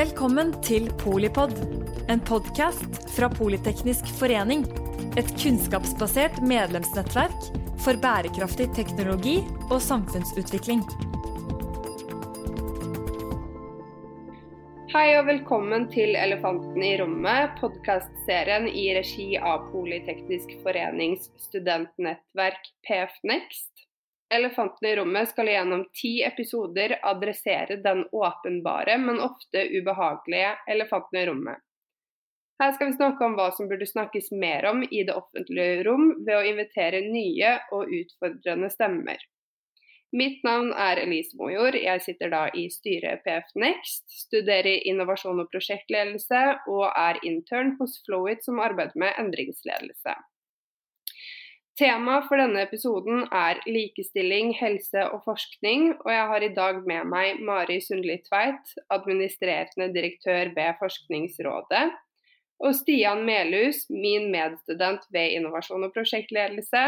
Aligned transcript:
Velkommen 0.00 0.54
til 0.64 0.86
Polipod, 0.96 1.50
en 2.08 2.20
podkast 2.24 2.94
fra 3.12 3.26
Politeknisk 3.28 4.06
forening. 4.16 4.62
Et 5.20 5.28
kunnskapsbasert 5.42 6.38
medlemsnettverk 6.40 7.50
for 7.84 8.00
bærekraftig 8.00 8.70
teknologi 8.78 9.34
og 9.66 9.76
samfunnsutvikling. 9.84 10.80
Hei 14.94 15.04
og 15.18 15.28
velkommen 15.28 15.90
til 15.92 16.16
Elefanten 16.16 16.80
i 16.80 16.94
rommet, 17.02 17.60
podkastserien 17.60 18.70
i 18.72 18.86
regi 18.96 19.34
av 19.36 19.68
Politeknisk 19.74 20.56
forenings 20.64 21.28
studentnettverk 21.50 22.72
PF 22.88 23.20
Next. 23.34 23.89
Elefanten 24.34 24.88
i 24.88 24.96
rommet 24.96 25.28
skal 25.28 25.48
gjennom 25.50 25.82
ti 26.00 26.20
episoder 26.22 26.98
adressere 27.02 27.80
den 27.82 28.04
åpenbare, 28.12 28.98
men 28.98 29.18
ofte 29.20 29.64
ubehagelige 29.74 30.52
elefanten 30.70 31.18
i 31.18 31.24
rommet. 31.26 31.58
Her 32.60 32.72
skal 32.76 32.90
vi 32.90 32.98
snakke 32.98 33.24
om 33.24 33.34
hva 33.38 33.48
som 33.56 33.70
burde 33.70 33.88
snakkes 33.88 34.30
mer 34.36 34.66
om 34.68 34.82
i 34.84 35.02
det 35.08 35.16
offentlige 35.16 35.82
rom, 35.88 36.10
ved 36.26 36.36
å 36.36 36.46
invitere 36.46 37.00
nye 37.08 37.56
og 37.72 37.90
utfordrende 38.00 38.68
stemmer. 38.70 39.22
Mitt 40.12 40.42
navn 40.44 40.72
er 40.74 40.98
Elise 41.00 41.38
Mojord. 41.38 41.78
Jeg 41.78 42.02
sitter 42.02 42.32
da 42.34 42.42
i 42.54 42.66
styret 42.70 43.22
PF 43.24 43.54
Next, 43.62 44.04
studerer 44.26 44.82
innovasjon 44.90 45.40
og 45.42 45.50
prosjektledelse, 45.52 46.40
og 46.68 46.86
er 46.90 47.20
intern 47.26 47.76
hos 47.78 48.00
Flowit 48.06 48.42
som 48.46 48.58
arbeider 48.62 48.98
med 48.98 49.16
endringsledelse. 49.22 50.16
Temaet 51.80 52.26
for 52.28 52.36
denne 52.36 52.60
episoden 52.66 53.22
er 53.32 53.60
likestilling, 53.64 54.50
helse 54.58 55.00
og 55.14 55.22
forskning, 55.24 55.94
og 56.02 56.10
jeg 56.12 56.26
har 56.28 56.44
i 56.44 56.50
dag 56.52 56.82
med 56.84 57.08
meg 57.08 57.38
Mari 57.46 57.78
Sundli 57.80 58.18
Tveit, 58.26 58.74
administrerende 58.92 59.86
direktør 59.94 60.52
ved 60.58 60.76
Forskningsrådet, 60.82 61.86
og 62.60 62.76
Stian 62.76 63.24
Melhus, 63.24 63.86
min 63.88 64.28
medstudent 64.34 65.08
ved 65.14 65.38
innovasjon 65.38 65.88
og 65.88 65.94
prosjektledelse. 65.96 66.84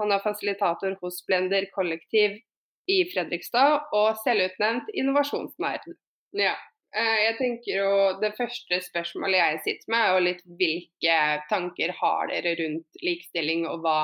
Han 0.00 0.16
er 0.16 0.24
fasilitator 0.24 0.96
hos 1.02 1.20
Blender 1.28 1.68
kollektiv 1.76 2.40
i 2.88 3.02
Fredrikstad 3.12 3.92
og 3.92 4.16
selvutnevnt 4.24 4.88
innovasjonsnerd. 4.96 5.84
Ja. 6.32 6.56
Eh, 6.92 7.18
jeg 7.24 7.36
tenker 7.38 7.78
jo 7.78 7.92
Det 8.20 8.34
første 8.36 8.80
spørsmålet 8.84 9.38
jeg 9.40 9.60
sitter 9.66 9.92
med, 9.94 10.00
er 10.04 10.12
jo 10.12 10.24
litt 10.26 10.42
hvilke 10.60 11.18
tanker 11.48 11.94
har 11.98 12.32
dere 12.32 12.56
rundt 12.60 13.02
likestilling, 13.04 13.66
og 13.70 13.84
hva, 13.84 14.00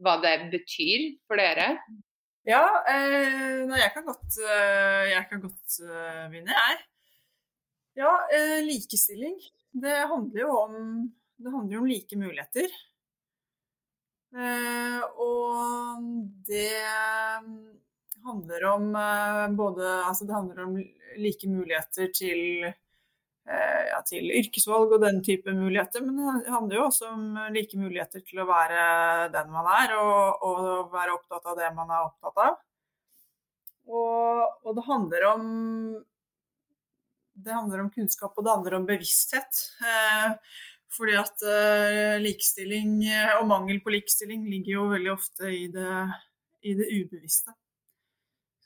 hva 0.00 0.18
det 0.24 0.36
betyr 0.54 1.10
for 1.28 1.40
dere? 1.40 1.74
Ja, 2.48 2.64
eh, 2.88 3.66
jeg 3.68 3.90
kan 3.92 4.06
godt, 4.08 4.38
eh, 4.40 5.10
jeg 5.12 5.24
kan 5.28 5.42
godt 5.42 5.80
uh, 5.84 6.24
begynne, 6.32 6.54
jeg. 6.54 6.78
Ja, 7.98 8.12
eh, 8.32 8.60
likestilling. 8.64 9.36
Det 9.72 9.96
handler 10.08 10.40
jo 10.40 10.50
om, 10.56 10.76
handler 11.44 11.78
om 11.82 11.88
like 11.90 12.16
muligheter. 12.16 12.70
Eh, 14.36 15.02
og 15.18 16.04
det 16.46 16.84
handler 18.24 18.64
om 18.64 18.94
eh, 18.96 19.48
både 19.56 19.88
Altså 20.04 20.26
det 20.26 20.34
handler 20.34 20.64
om 20.64 20.76
like 21.18 21.48
muligheter 21.48 22.10
til, 22.14 22.40
eh, 22.64 23.82
ja, 23.90 24.00
til 24.06 24.30
yrkesvalg 24.40 24.92
og 24.94 25.02
den 25.02 25.22
type 25.24 25.52
muligheter, 25.54 26.04
men 26.04 26.18
det 26.44 26.52
handler 26.52 26.76
jo 26.76 26.86
også 26.86 27.10
om 27.12 27.24
like 27.54 27.78
muligheter 27.80 28.22
til 28.26 28.42
å 28.42 28.48
være 28.48 29.28
den 29.34 29.50
man 29.54 29.70
er, 29.80 29.96
og, 29.98 30.46
og 30.46 30.92
være 30.92 31.16
opptatt 31.16 31.50
av 31.52 31.58
det 31.58 31.72
man 31.76 31.90
er 31.90 32.06
opptatt 32.06 32.44
av. 32.46 32.62
Og, 33.88 34.64
og 34.68 34.74
det 34.76 34.84
handler 34.86 35.28
om 35.32 35.44
det 37.38 37.54
handler 37.54 37.84
om 37.84 37.92
kunnskap, 37.94 38.34
og 38.34 38.44
det 38.44 38.50
handler 38.50 38.74
om 38.80 38.88
bevissthet. 38.88 39.62
Eh, 39.86 40.32
fordi 40.96 41.14
at 41.20 41.44
eh, 41.46 42.16
likestilling 42.22 42.98
og 43.38 43.46
mangel 43.46 43.78
på 43.84 43.92
likestilling 43.94 44.46
ligger 44.48 44.74
jo 44.74 44.86
veldig 44.92 45.12
ofte 45.12 45.52
i 45.54 45.66
det, 45.72 45.94
i 46.66 46.74
det 46.78 46.88
ubevisste. 46.96 47.54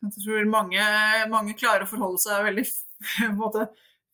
Jeg 0.03 0.15
tror 0.19 0.49
mange, 0.51 0.85
mange, 1.31 1.55
klarer 1.59 1.87
å 1.87 1.91
forholde 1.91 2.21
seg 2.23 2.47
veldig 2.49 2.65
måte, 3.41 3.69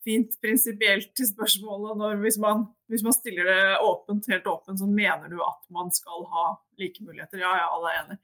fint 0.05 0.35
prinsipielt 0.41 1.11
til 1.17 1.27
spørsmålet 1.27 1.97
når, 1.99 2.19
hvis, 2.23 2.37
man, 2.41 2.67
hvis, 2.91 3.03
man, 3.05 3.15
stiller 3.15 3.49
det 3.49 3.63
åpent, 3.83 4.29
helt 4.31 4.47
åpent, 4.47 4.79
så 4.79 4.87
mener 4.87 5.31
du 5.31 5.39
at 5.43 5.59
man 5.73 5.91
skal 5.93 6.23
ha 6.31 6.45
like 6.79 7.03
muligheter. 7.03 7.41
Ja, 7.41 7.55
ja, 7.59 7.67
alle 7.73 7.91
er 7.91 8.01
enig. 8.03 8.19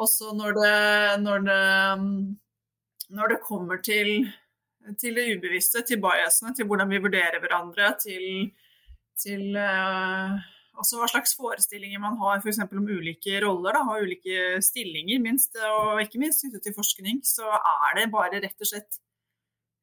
Også 0.00 0.34
når 0.36 0.58
det, 0.58 0.74
når 1.24 1.46
det, 1.46 1.62
når 3.16 3.32
det 3.32 3.42
kommer 3.46 3.80
til, 3.84 4.28
til, 5.00 5.16
det 5.16 5.28
ubevisste, 5.36 5.82
til 5.86 6.02
biasene, 6.02 6.54
til 6.56 6.68
hvordan 6.68 6.90
vi 6.92 7.02
vurderer 7.02 7.40
hverandre, 7.42 7.94
til, 8.02 8.50
til 9.18 9.56
uh, 9.56 10.36
også 10.80 11.00
hva 11.00 11.08
slags 11.10 11.36
forestillinger 11.38 12.00
man 12.02 12.18
har 12.20 12.40
f.eks. 12.40 12.60
om 12.64 12.88
ulike 12.88 13.40
roller 13.44 13.76
da, 13.76 13.84
og 13.84 14.06
ulike 14.06 14.58
stillinger, 14.64 15.20
minst, 15.22 15.56
og 15.60 16.00
ikke 16.02 16.20
minst 16.22 16.44
knyttet 16.44 16.64
til 16.66 16.76
forskning, 16.76 17.22
så 17.26 17.46
er 17.58 18.00
det 18.00 18.10
bare 18.12 18.42
rett 18.42 18.64
og 18.64 18.70
slett 18.70 19.00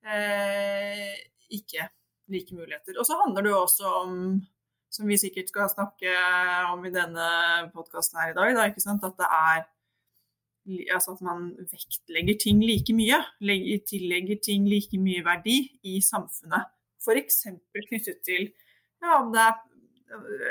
eh, 0.08 1.16
ikke 1.54 1.88
like 2.34 2.58
muligheter. 2.58 2.98
Og 3.00 3.08
så 3.08 3.18
handler 3.22 3.46
det 3.46 3.54
jo 3.54 3.64
også 3.64 3.96
om, 4.04 4.14
som 4.92 5.08
vi 5.08 5.20
sikkert 5.22 5.54
skal 5.54 5.72
snakke 5.72 6.14
om 6.74 6.86
i 6.86 6.94
denne 6.94 7.32
podkasten 7.76 8.20
her 8.22 8.34
i 8.34 8.38
dag, 8.38 8.56
da, 8.58 8.68
at 8.68 9.20
det 9.22 9.32
er 9.32 9.66
altså 10.94 11.14
at 11.16 11.22
man 11.24 11.52
vektlegger 11.72 12.36
ting 12.44 12.60
like 12.64 12.94
mye. 12.96 13.22
Legger, 13.40 13.80
tillegger 13.88 14.40
ting 14.44 14.68
like 14.68 15.00
mye 15.00 15.24
verdi 15.24 15.58
i 15.84 16.02
samfunnet. 16.04 16.68
F.eks. 17.00 17.46
knyttet 17.88 18.20
til 18.26 18.50
ja, 19.04 19.20
om 19.22 19.32
det 19.32 19.42
er 19.44 19.56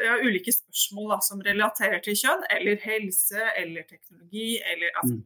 ja, 0.05 0.19
ulike 0.25 0.53
spørsmål 0.55 1.11
da, 1.15 1.19
som 1.25 1.43
relaterer 1.44 2.03
til 2.05 2.19
kjønn, 2.19 2.44
eller 2.56 2.78
helse, 2.83 3.49
eller 3.62 3.87
teknologi, 3.89 4.56
eller 4.72 5.00
altså, 5.03 5.19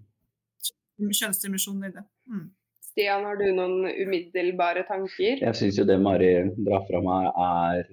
mm. 1.00 1.12
kjønnsdimensjonen 1.20 1.88
i 1.88 1.92
det. 1.96 2.04
Mm. 2.30 2.48
Stian, 2.90 3.26
har 3.26 3.38
du 3.38 3.46
noen 3.54 3.86
umiddelbare 3.86 4.84
tanker? 4.88 5.42
Jeg 5.44 5.58
syns 5.58 5.78
jo 5.78 5.86
det 5.86 6.00
Mari 6.02 6.32
drar 6.58 6.86
fra 6.88 7.00
meg 7.04 7.28
er 7.30 7.84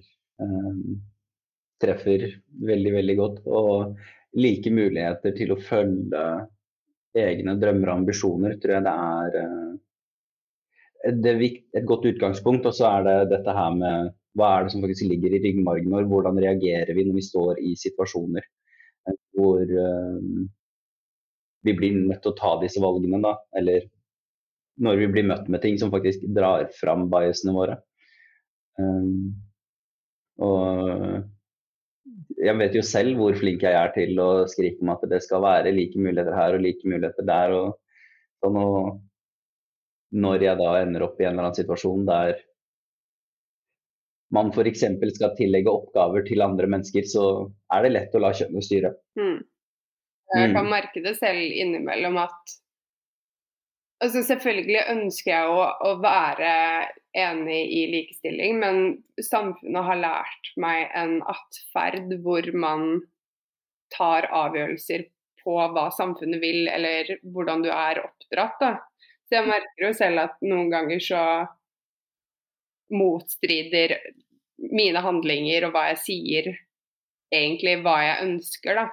um, 0.42 0.98
treffer 1.82 2.26
veldig, 2.66 2.94
veldig 2.98 3.18
godt. 3.20 3.42
Og 3.46 4.38
like 4.38 4.74
muligheter 4.74 5.36
til 5.38 5.54
å 5.54 5.62
følge 5.62 6.24
egne 7.18 7.56
drømmer 7.62 7.92
og 7.92 8.02
ambisjoner 8.02 8.58
tror 8.62 8.78
jeg 8.78 8.86
det 8.86 8.94
er 8.94 9.38
uh, 9.44 9.78
er 11.08 11.46
et 11.46 11.86
godt 11.88 12.10
utgangspunkt. 12.10 12.66
Og 12.66 12.76
så 12.76 12.90
er 12.98 13.08
det 13.08 13.18
dette 13.36 13.54
her 13.54 13.78
med 13.78 14.12
hva 14.38 14.52
er 14.54 14.66
det 14.66 14.74
som 14.74 14.84
faktisk 14.84 15.08
ligger 15.10 15.34
i 15.34 15.42
ryggmargen 15.44 15.94
vår? 15.94 16.08
Hvordan 16.12 16.40
reagerer 16.44 16.94
vi 16.94 17.06
når 17.08 17.18
vi 17.18 17.26
står 17.26 17.62
i 17.64 17.74
situasjoner 17.80 18.44
eh, 18.44 19.18
hvor 19.38 19.64
uh, 19.64 20.44
vi 21.66 21.74
blir 21.78 21.98
nødt 21.98 22.22
til 22.24 22.34
å 22.34 22.38
ta 22.38 22.54
disse 22.62 22.82
valgene, 22.84 23.20
da. 23.24 23.34
Eller 23.58 23.88
når 24.84 25.02
vi 25.02 25.10
blir 25.16 25.26
møtt 25.28 25.50
med 25.50 25.64
ting 25.64 25.80
som 25.82 25.92
faktisk 25.94 26.28
drar 26.38 26.68
fram 26.78 27.08
biasene 27.12 27.56
våre. 27.56 27.80
Um, 28.78 29.34
og 30.46 31.26
jeg 32.38 32.54
vet 32.60 32.76
jo 32.78 32.84
selv 32.86 33.18
hvor 33.18 33.36
flink 33.38 33.66
jeg 33.66 33.74
er 33.74 33.90
til 33.96 34.20
å 34.22 34.46
skrike 34.50 34.84
om 34.86 34.94
at 34.94 35.06
det 35.10 35.24
skal 35.26 35.42
være 35.42 35.74
like 35.74 35.98
muligheter 35.98 36.36
her 36.38 36.58
og 36.58 36.64
like 36.64 36.86
muligheter 36.86 37.26
der. 37.26 37.56
og 37.58 37.78
sånn, 38.44 38.60
og 38.62 39.02
når 40.14 40.46
jeg 40.46 40.60
da 40.62 40.70
ender 40.84 41.08
opp 41.08 41.18
i 41.20 41.26
en 41.26 41.34
eller 41.34 41.50
annen 41.50 41.58
situasjon 41.58 42.06
der 42.08 42.38
man 44.36 44.52
f.eks. 44.52 44.84
skal 45.16 45.36
tillegge 45.38 45.72
oppgaver 45.72 46.26
til 46.28 46.44
andre 46.44 46.68
mennesker, 46.70 47.06
så 47.08 47.26
er 47.74 47.86
det 47.86 47.94
lett 47.94 48.16
å 48.18 48.22
la 48.24 48.34
kjønnet 48.36 48.66
styre. 48.66 48.94
Mm. 49.20 49.40
Jeg 50.36 50.52
kan 50.52 50.66
mm. 50.66 50.72
merke 50.72 51.04
det 51.04 51.16
selv 51.20 51.40
innimellom 51.40 52.18
at 52.20 52.58
altså 54.04 54.22
Selvfølgelig 54.28 54.82
ønsker 54.92 55.32
jeg 55.32 55.52
å, 55.52 55.62
å, 55.88 55.94
være 56.04 56.50
enig 57.18 57.62
i 57.74 57.84
likestilling, 57.96 58.60
men 58.62 58.82
samfunnet 59.26 59.88
har 59.88 60.02
lært 60.04 60.52
meg 60.62 60.92
en 61.00 61.16
atferd 61.26 62.12
hvor 62.22 62.46
man 62.54 63.00
tar 63.96 64.28
avgjørelser 64.36 65.08
på 65.42 65.56
hva 65.74 65.88
samfunnet 65.96 66.44
vil, 66.44 66.68
eller 66.70 67.10
hvordan 67.24 67.64
du 67.64 67.72
er 67.72 68.04
oppdratt. 68.04 68.60
Da. 68.62 68.72
Så 69.26 69.40
jeg 69.40 69.50
merker 69.50 69.88
jo 69.88 69.94
selv 69.96 70.26
at 70.28 70.38
noen 70.46 70.70
ganger 70.72 71.02
så 71.04 71.24
motstrider 72.94 73.98
mine 74.58 75.02
handlinger 75.04 75.68
og 75.68 75.76
hva 75.76 75.88
jeg 75.92 76.00
sier, 76.04 76.50
egentlig 77.34 77.78
hva 77.84 77.98
jeg 78.04 78.26
ønsker, 78.28 78.80
da. 78.80 78.88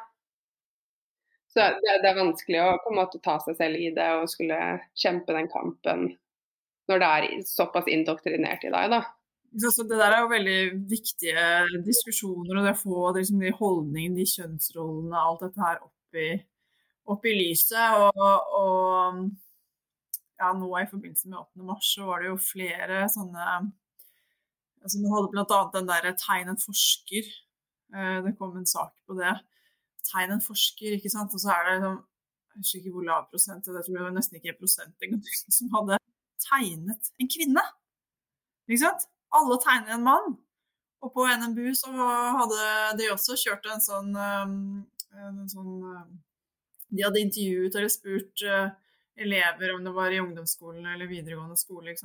Så 1.54 1.62
det, 1.78 1.98
det, 2.02 2.10
er 2.10 2.18
vanskelig 2.18 2.62
å 2.64 2.70
på 2.82 2.90
en 2.90 2.98
måte 2.98 3.20
ta 3.22 3.36
seg 3.42 3.56
selv 3.60 3.78
i 3.78 3.92
det 3.94 4.08
og 4.16 4.30
skulle 4.30 4.58
kjempe 4.98 5.36
den 5.36 5.46
kampen 5.52 6.08
når 6.90 7.00
det 7.00 7.10
er 7.16 7.44
såpass 7.46 7.86
indoktrinert 7.88 8.66
i 8.66 8.72
deg, 8.74 8.90
da. 8.92 9.04
Så 9.54 9.86
det 9.86 9.96
der 10.00 10.10
er 10.10 10.24
jo 10.24 10.32
veldig 10.32 10.58
viktige 10.90 11.44
diskusjoner, 11.86 12.58
og 12.58 12.66
det 12.66 12.74
å 12.74 12.80
få 12.80 13.04
liksom, 13.14 13.38
de 13.40 13.52
holdningene, 13.54 14.18
de 14.18 14.26
kjønnsrollene, 14.26 15.20
alt 15.20 15.44
dette 15.46 15.62
her 15.62 15.78
opp 15.86 16.18
i, 16.18 16.26
opp 17.14 17.28
i 17.30 17.36
lyset. 17.38 17.94
Og, 18.02 18.50
og 18.58 19.22
ja, 20.42 20.50
nå 20.58 20.72
i 20.80 20.88
forbindelse 20.90 21.30
med 21.30 21.38
8. 21.38 21.66
mars 21.70 21.92
så 21.94 22.08
var 22.10 22.20
det 22.20 22.32
jo 22.32 22.40
flere 22.42 23.04
sånne 23.14 23.46
altså 24.84 25.00
Man 25.00 25.14
hadde 25.14 25.32
bl.a. 25.32 25.60
den 25.74 25.88
derre 25.90 26.12
'tegn 26.20 26.52
en 26.52 26.64
forsker'. 26.68 27.30
Eh, 27.96 28.18
det 28.24 28.36
kom 28.38 28.56
en 28.56 28.66
sak 28.76 28.92
på 29.06 29.16
det. 29.20 29.34
Tegn 30.10 30.34
en 30.34 30.44
forsker, 30.48 30.96
ikke 30.96 31.12
sant. 31.12 31.34
Og 31.34 31.40
så 31.40 31.50
er 31.54 31.62
det 31.64 31.76
liksom 31.76 32.02
Jeg 32.54 32.60
husker 32.62 32.78
ikke 32.78 32.94
hvor 32.94 33.06
lav 33.10 33.22
prosent, 33.30 33.66
det 33.66 33.82
tror 33.82 33.96
jeg 33.96 34.06
var 34.06 34.12
nesten 34.14 34.36
ikke 34.38 34.52
en 34.52 34.60
prosent 34.60 35.02
engang, 35.02 35.24
som 35.56 35.72
hadde 35.74 35.96
tegnet 36.38 37.08
en 37.18 37.30
kvinne. 37.34 37.64
Ikke 38.68 38.84
sant? 38.84 39.08
Alle 39.34 39.56
tegner 39.64 39.96
en 39.96 40.04
mann. 40.06 40.36
Og 41.02 41.10
på 41.16 41.26
NMBU 41.26 41.72
så 41.74 41.90
hadde 42.38 42.68
de 43.00 43.08
også 43.10 43.34
kjørt 43.42 43.66
en 43.66 43.82
sånn, 43.82 44.14
en 44.14 45.50
sånn 45.50 45.74
De 46.94 47.02
hadde 47.02 47.24
intervjuet 47.26 47.74
eller 47.74 47.90
spurt 47.92 48.44
elever, 49.16 49.74
om 49.74 49.84
det 49.84 49.92
var 49.98 50.14
i 50.14 50.22
ungdomsskolen 50.22 50.86
eller 50.94 51.10
videregående 51.10 51.58
skole, 51.58 51.96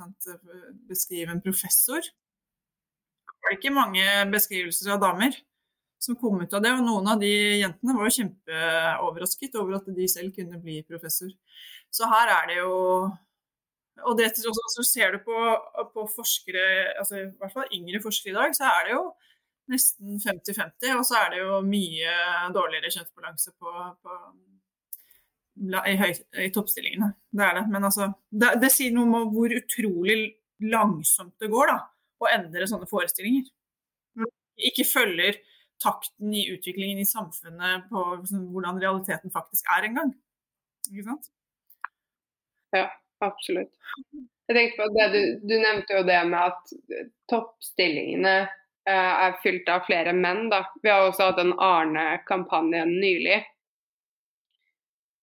beskrive 0.90 1.30
en 1.30 1.44
professor. 1.46 2.02
Det 3.40 3.48
var 3.48 3.56
ikke 3.56 3.72
mange 3.72 4.04
beskrivelser 4.34 4.92
av 4.94 5.00
damer 5.00 5.36
som 6.00 6.16
kom 6.16 6.40
ut 6.40 6.54
av 6.56 6.62
det, 6.64 6.72
og 6.72 6.84
noen 6.84 7.08
av 7.12 7.20
de 7.20 7.30
jentene 7.60 7.94
var 7.96 8.08
jo 8.08 8.14
kjempeoverrasket 8.16 9.56
over 9.60 9.78
at 9.78 9.88
de 9.96 10.06
selv 10.08 10.32
kunne 10.36 10.60
bli 10.62 10.78
professor. 10.88 11.32
Så 11.92 12.08
her 12.08 12.32
er 12.38 12.48
det 12.48 12.60
jo 12.62 12.76
Og 14.00 14.16
det, 14.16 14.30
så 14.32 14.82
ser 14.86 15.12
du 15.12 15.18
på, 15.20 15.36
på 15.92 16.06
forskere, 16.08 16.62
altså 16.98 17.18
i 17.18 17.26
hvert 17.36 17.52
fall 17.52 17.74
yngre 17.76 18.00
forskere 18.00 18.32
i 18.32 18.36
dag, 18.38 18.54
så 18.56 18.64
er 18.64 18.86
det 18.86 18.94
jo 18.94 19.02
nesten 19.68 20.16
50-50, 20.22 20.94
og 20.96 21.04
så 21.04 21.18
er 21.18 21.34
det 21.34 21.42
jo 21.42 21.58
mye 21.66 22.14
dårligere 22.54 22.94
kjønnsbalanse 22.94 23.52
på, 23.60 23.74
på 24.00 24.16
i, 25.60 25.96
høy, 26.00 26.14
i, 26.40 26.48
toppstillingene. 26.54 27.12
Det 27.28 27.44
er 27.44 27.58
det. 27.58 27.66
Men 27.74 27.84
altså, 27.90 28.08
det, 28.30 28.54
det, 28.62 28.72
sier 28.72 28.94
noe 28.96 29.20
om 29.20 29.34
hvor 29.34 29.52
utrolig 29.52 30.18
langsomt 30.64 31.34
det 31.42 31.50
går 31.52 31.74
da, 31.74 31.78
å 32.20 32.30
endre 32.30 32.68
sånne 32.68 32.88
forestillinger. 32.90 33.48
Ikke 34.70 34.84
følger 34.84 35.38
takten 35.80 36.34
i 36.36 36.46
utviklingen 36.52 37.00
i 37.00 37.08
samfunnet 37.08 37.88
på 37.88 38.02
liksom, 38.20 38.48
hvordan 38.52 38.80
realiteten 38.82 39.32
faktisk 39.32 39.68
er 39.76 39.88
engang. 39.88 40.12
Ikke 40.90 41.06
sant? 41.06 41.30
Ja, 42.76 42.86
absolutt. 43.24 43.72
Jeg 44.50 44.56
tenkte 44.56 44.82
på 44.82 44.88
det 44.96 45.06
du, 45.14 45.20
du 45.46 45.54
nevnte 45.56 46.00
jo 46.00 46.06
det 46.06 46.18
med 46.28 46.40
at 46.42 46.74
toppstillingene 47.30 48.34
eh, 48.42 49.12
er 49.28 49.38
fylt 49.44 49.70
av 49.72 49.86
flere 49.86 50.12
menn. 50.16 50.48
da. 50.52 50.64
Vi 50.82 50.92
har 50.92 51.06
også 51.06 51.30
hatt 51.30 51.40
en 51.42 51.56
Arne-kampanje 51.56 52.84
nylig 52.90 53.40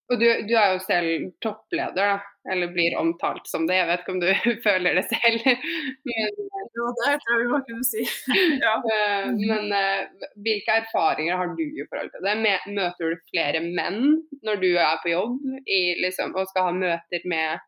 og 0.08 0.22
du, 0.22 0.28
du, 0.48 0.54
er 0.56 0.76
jo 0.76 0.84
selv 0.86 1.32
toppleder, 1.44 2.14
da, 2.14 2.52
eller 2.52 2.72
blir 2.72 2.96
omtalt 3.00 3.48
som 3.50 3.66
det. 3.68 3.76
Jeg 3.76 3.90
vet 3.90 4.04
ikke 4.04 4.14
om 4.16 4.22
du 4.24 4.30
føler 4.68 5.00
det 5.00 5.06
selv. 5.10 5.50
Men, 6.08 6.67
jo, 6.78 6.88
det 7.00 7.16
tror 7.24 7.34
jeg 7.34 7.42
vi 7.44 7.50
må 7.52 7.60
kunne 7.68 7.88
si. 7.88 8.06
ja. 8.66 8.76
Eh, 8.94 9.28
men 9.34 9.74
uh, 9.74 10.30
hvilke 10.46 10.80
erfaringer 10.84 11.40
har 11.40 11.52
du 11.58 11.66
i 11.66 11.86
forhold 11.90 12.14
til 12.14 12.28
det? 12.28 12.36
Møter 12.78 13.14
du 13.14 13.28
flere 13.32 13.64
menn 13.66 14.18
når 14.46 14.62
du 14.64 14.70
er 14.76 15.02
på 15.04 15.14
jobb 15.14 15.38
i, 15.66 15.82
liksom, 16.04 16.36
og 16.38 16.50
skal 16.52 16.70
ha 16.70 16.78
møter 16.78 17.30
med 17.30 17.68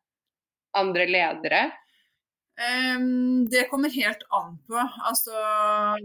andre 0.80 1.08
ledere? 1.10 1.64
Um, 2.60 3.46
det 3.48 3.70
kommer 3.72 3.92
helt 3.94 4.24
an 4.36 4.58
på. 4.68 4.80
Altså, 5.08 5.36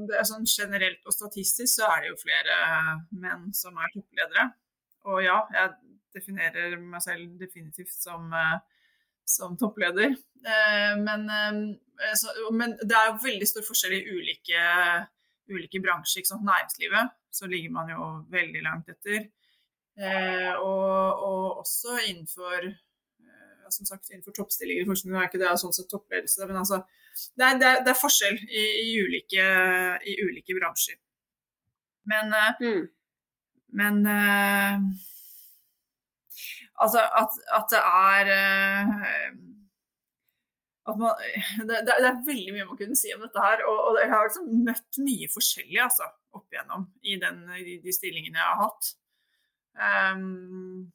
det 0.06 0.20
er 0.20 0.28
sånn 0.28 0.46
generelt 0.46 1.02
og 1.02 1.16
statistisk 1.16 1.80
så 1.80 1.88
er 1.90 2.04
det 2.04 2.12
jo 2.12 2.20
flere 2.22 2.58
menn 3.10 3.48
som 3.56 3.74
er 3.74 3.90
toppledere. 3.94 4.52
Og 5.10 5.18
ja, 5.26 5.40
jeg 5.52 5.74
definerer 6.14 6.76
meg 6.78 7.02
selv 7.02 7.34
definitivt 7.40 7.92
som, 7.92 8.30
eh, 8.32 8.60
som 9.24 9.56
toppleder. 9.56 10.14
Eh, 10.44 10.94
men, 11.00 11.28
eh, 11.30 12.50
men, 12.52 12.76
det 12.82 12.96
er 12.96 13.10
jo 13.10 13.22
veldig 13.24 13.48
stor 13.48 13.66
forskjell 13.66 13.96
i 13.96 14.04
ulike, 14.10 14.64
ulike 15.52 15.80
bransjer. 15.84 16.26
Næringslivet 16.40 17.14
så 17.34 17.48
ligger 17.50 17.74
man 17.74 17.90
jo 17.90 18.10
veldig 18.30 18.62
langt 18.62 18.92
etter. 18.92 19.30
Og, 19.94 21.20
og 21.22 21.60
også 21.62 22.00
innenfor 22.08 22.72
som 23.70 23.86
sagt, 23.86 24.10
innenfor 24.10 24.34
toppstillinger 24.36 24.84
i 24.84 24.86
forskning 24.86 25.14
er 25.16 25.28
ikke 25.28 25.40
det 25.40 25.52
sånn 25.58 25.72
sett 25.74 25.88
toppledelse, 25.90 26.44
men 26.46 26.58
altså, 26.60 26.82
det, 27.34 27.46
er, 27.46 27.56
det, 27.58 27.70
er, 27.70 27.78
det 27.86 27.90
er 27.90 27.98
forskjell 27.98 28.36
i, 28.44 28.64
i, 28.82 28.90
ulike, 29.00 29.46
i, 30.04 30.14
ulike, 30.20 30.54
bransjer. 30.58 30.98
Men, 32.10 32.34
mm. 32.60 32.82
men 33.80 34.04
Altså 36.82 37.02
at, 37.22 37.36
at 37.54 37.66
det 37.70 37.80
er 37.80 38.30
uh, 38.34 39.36
at 40.84 40.98
man, 41.00 41.14
det, 41.68 41.78
det, 41.86 41.94
er 41.96 42.26
veldig 42.26 42.52
mye 42.52 42.66
man 42.68 42.78
kunne 42.80 42.98
si 42.98 43.12
om 43.14 43.22
dette 43.24 43.44
her. 43.46 43.62
Og, 43.68 43.78
og 43.88 44.00
jeg 44.02 44.10
har 44.12 44.26
liksom 44.26 44.50
møtt 44.66 45.00
mye 45.04 45.30
forskjellig 45.32 45.80
altså, 45.86 46.10
opp 46.36 46.52
igjennom 46.52 46.84
i, 47.02 47.16
den, 47.22 47.40
i 47.56 47.78
de 47.84 47.94
stillingene 47.94 48.40
jeg 48.40 48.50
har 48.50 48.60
hatt. 48.66 48.90
Um, 49.74 50.92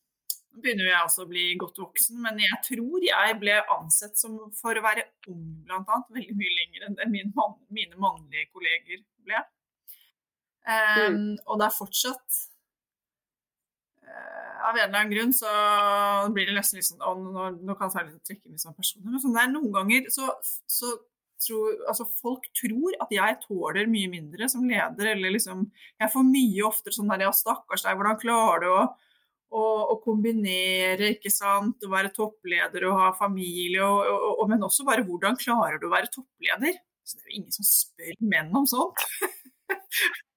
nå 0.49 0.61
begynner 0.63 0.89
jeg 0.89 1.05
også 1.05 1.23
å 1.25 1.29
bli 1.29 1.45
godt 1.61 1.79
voksen, 1.81 2.19
men 2.23 2.39
jeg 2.41 2.57
tror 2.65 3.03
jeg 3.05 3.35
ble 3.41 3.57
ansett 3.75 4.17
som 4.19 4.37
for 4.57 4.77
å 4.77 4.83
være 4.83 5.05
ung, 5.31 5.65
annet, 5.69 6.07
veldig 6.15 6.35
mye 6.37 6.55
lenger 6.55 6.85
enn 6.87 6.97
det 6.99 7.09
min 7.11 7.33
man, 7.37 7.57
mine 7.73 7.99
mannlige 8.01 8.49
kolleger 8.53 9.03
ble. 9.25 9.41
Um, 10.69 11.15
mm. 11.15 11.35
Og 11.47 11.61
det 11.61 11.69
er 11.69 11.77
fortsatt 11.77 12.39
av 14.59 14.77
en 14.77 14.83
eller 14.83 15.00
annen 15.00 15.13
grunn 15.13 15.35
så 15.35 15.51
blir 16.35 16.50
det 16.50 16.57
nesten 16.57 16.79
litt 16.79 16.88
sånn 16.89 17.03
å, 17.06 17.13
nå, 17.19 17.45
nå 17.65 17.75
kan 17.79 17.91
jeg 17.94 18.17
trekke 18.27 18.50
inn 18.50 18.61
sånne 18.61 18.77
personer. 18.77 19.07
Men 19.07 19.23
sånn 19.23 19.38
der, 19.38 19.51
noen 19.53 19.71
ganger 19.75 20.09
så, 20.13 20.31
så 20.69 20.94
tror 21.39 21.83
altså 21.88 22.07
Folk 22.19 22.50
tror 22.57 22.95
at 23.03 23.11
jeg 23.13 23.38
tåler 23.45 23.89
mye 23.91 24.09
mindre 24.11 24.50
som 24.51 24.65
leder, 24.67 25.13
eller 25.13 25.35
liksom 25.35 25.67
Jeg 26.01 26.11
får 26.13 26.25
mye 26.27 26.65
oftere 26.67 26.95
sånn 26.95 27.11
der 27.13 27.27
Ja, 27.27 27.33
stakkars 27.35 27.85
deg, 27.85 28.00
hvordan 28.00 28.19
klarer 28.21 28.65
du 28.65 28.71
å, 29.50 29.63
å 29.95 29.95
kombinere, 30.03 31.15
ikke 31.15 31.31
sant, 31.33 31.81
å 31.81 31.89
være 31.89 32.12
toppleder 32.13 32.83
og 32.85 33.00
ha 33.01 33.07
familie, 33.17 33.81
og, 33.81 34.03
og, 34.05 34.27
og, 34.35 34.45
men 34.51 34.65
også 34.67 34.85
bare 34.85 35.01
hvordan 35.07 35.39
klarer 35.41 35.81
du 35.81 35.88
å 35.88 35.94
være 35.95 36.12
toppleder? 36.13 36.77
Så 37.01 37.17
det 37.17 37.23
er 37.23 37.31
jo 37.31 37.39
ingen 37.39 37.55
som 37.55 37.65
spør 37.65 38.19
menn 38.29 38.53
om 38.59 38.67
sånt. 38.69 39.01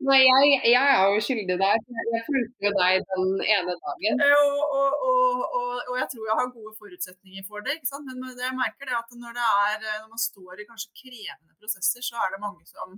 Nei, 0.00 0.20
jeg, 0.24 0.44
jeg, 0.72 0.92
er 0.96 1.10
jo 1.12 1.20
skyldig 1.20 1.56
der. 1.60 1.80
Jeg 2.12 2.20
fulgte 2.24 2.64
jo 2.64 2.70
deg 2.78 3.02
den 3.10 3.26
ene 3.44 3.74
dagen. 3.84 4.22
Og, 4.24 4.60
og, 4.78 4.94
og, 5.08 5.42
og, 5.58 5.96
jeg 5.98 6.06
tror 6.12 6.28
jeg 6.30 6.36
har 6.38 6.52
gode 6.54 6.72
forutsetninger 6.78 7.44
for 7.48 7.66
det. 7.66 7.74
ikke 7.76 7.90
sant? 7.90 8.08
Men 8.08 8.40
jeg 8.40 8.56
merker 8.56 8.88
det 8.88 8.96
at 8.96 9.12
når, 9.12 9.34
det 9.36 9.48
er, 9.66 9.84
når 10.00 10.08
man 10.14 10.22
står 10.22 10.62
i 10.62 10.66
kanskje 10.70 10.94
krevende 11.02 11.58
prosesser, 11.60 12.06
så 12.06 12.16
er 12.16 12.32
det 12.32 12.40
mange 12.46 12.64
som, 12.70 12.94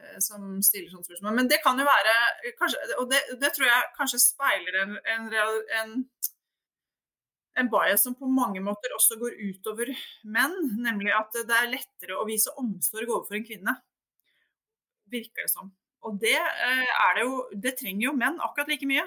eh, 0.00 0.16
som 0.24 0.46
stiller 0.64 0.88
sånne 0.94 1.08
spørsmål. 1.10 1.36
Men 1.36 1.52
det 1.52 1.60
kan 1.66 1.76
jo 1.76 1.84
være 1.90 2.16
kanskje, 2.62 2.88
Og 3.02 3.12
det, 3.12 3.20
det 3.42 3.52
tror 3.52 3.68
jeg 3.68 3.92
kanskje 4.00 4.22
speiler 4.24 4.80
en, 4.86 4.96
en, 5.16 5.28
en, 5.82 5.94
en 7.60 7.70
bias 7.76 8.08
som 8.08 8.16
på 8.16 8.30
mange 8.40 8.64
måter 8.64 8.96
også 8.96 9.20
går 9.20 9.36
utover 9.50 9.92
menn. 10.24 10.56
Nemlig 10.80 11.12
at 11.12 11.36
det 11.42 11.60
er 11.60 11.74
lettere 11.76 12.16
å 12.16 12.24
vise 12.30 12.56
omsorg 12.56 13.12
overfor 13.18 13.36
en 13.42 13.48
kvinne 13.52 13.76
virker 15.12 15.46
det 15.46 15.52
som. 15.52 15.70
Og 16.06 16.18
det 16.22 16.36
eh, 16.36 17.00
det 17.16 17.24
jo 17.24 17.48
Det 17.52 17.74
trenger 17.78 18.08
jo 18.08 18.16
menn 18.16 18.40
akkurat 18.40 18.70
like 18.70 18.86
mye. 18.86 19.06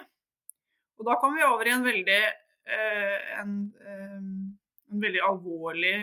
Og 1.00 1.08
da 1.08 1.18
kommer 1.20 1.40
vi 1.40 1.48
over 1.48 1.68
i 1.68 1.74
en 1.74 1.86
veldig 1.86 2.22
eh, 2.22 3.40
en, 3.42 3.56
eh, 3.82 4.20
en 4.92 5.02
veldig 5.06 5.24
alvorlig 5.26 5.96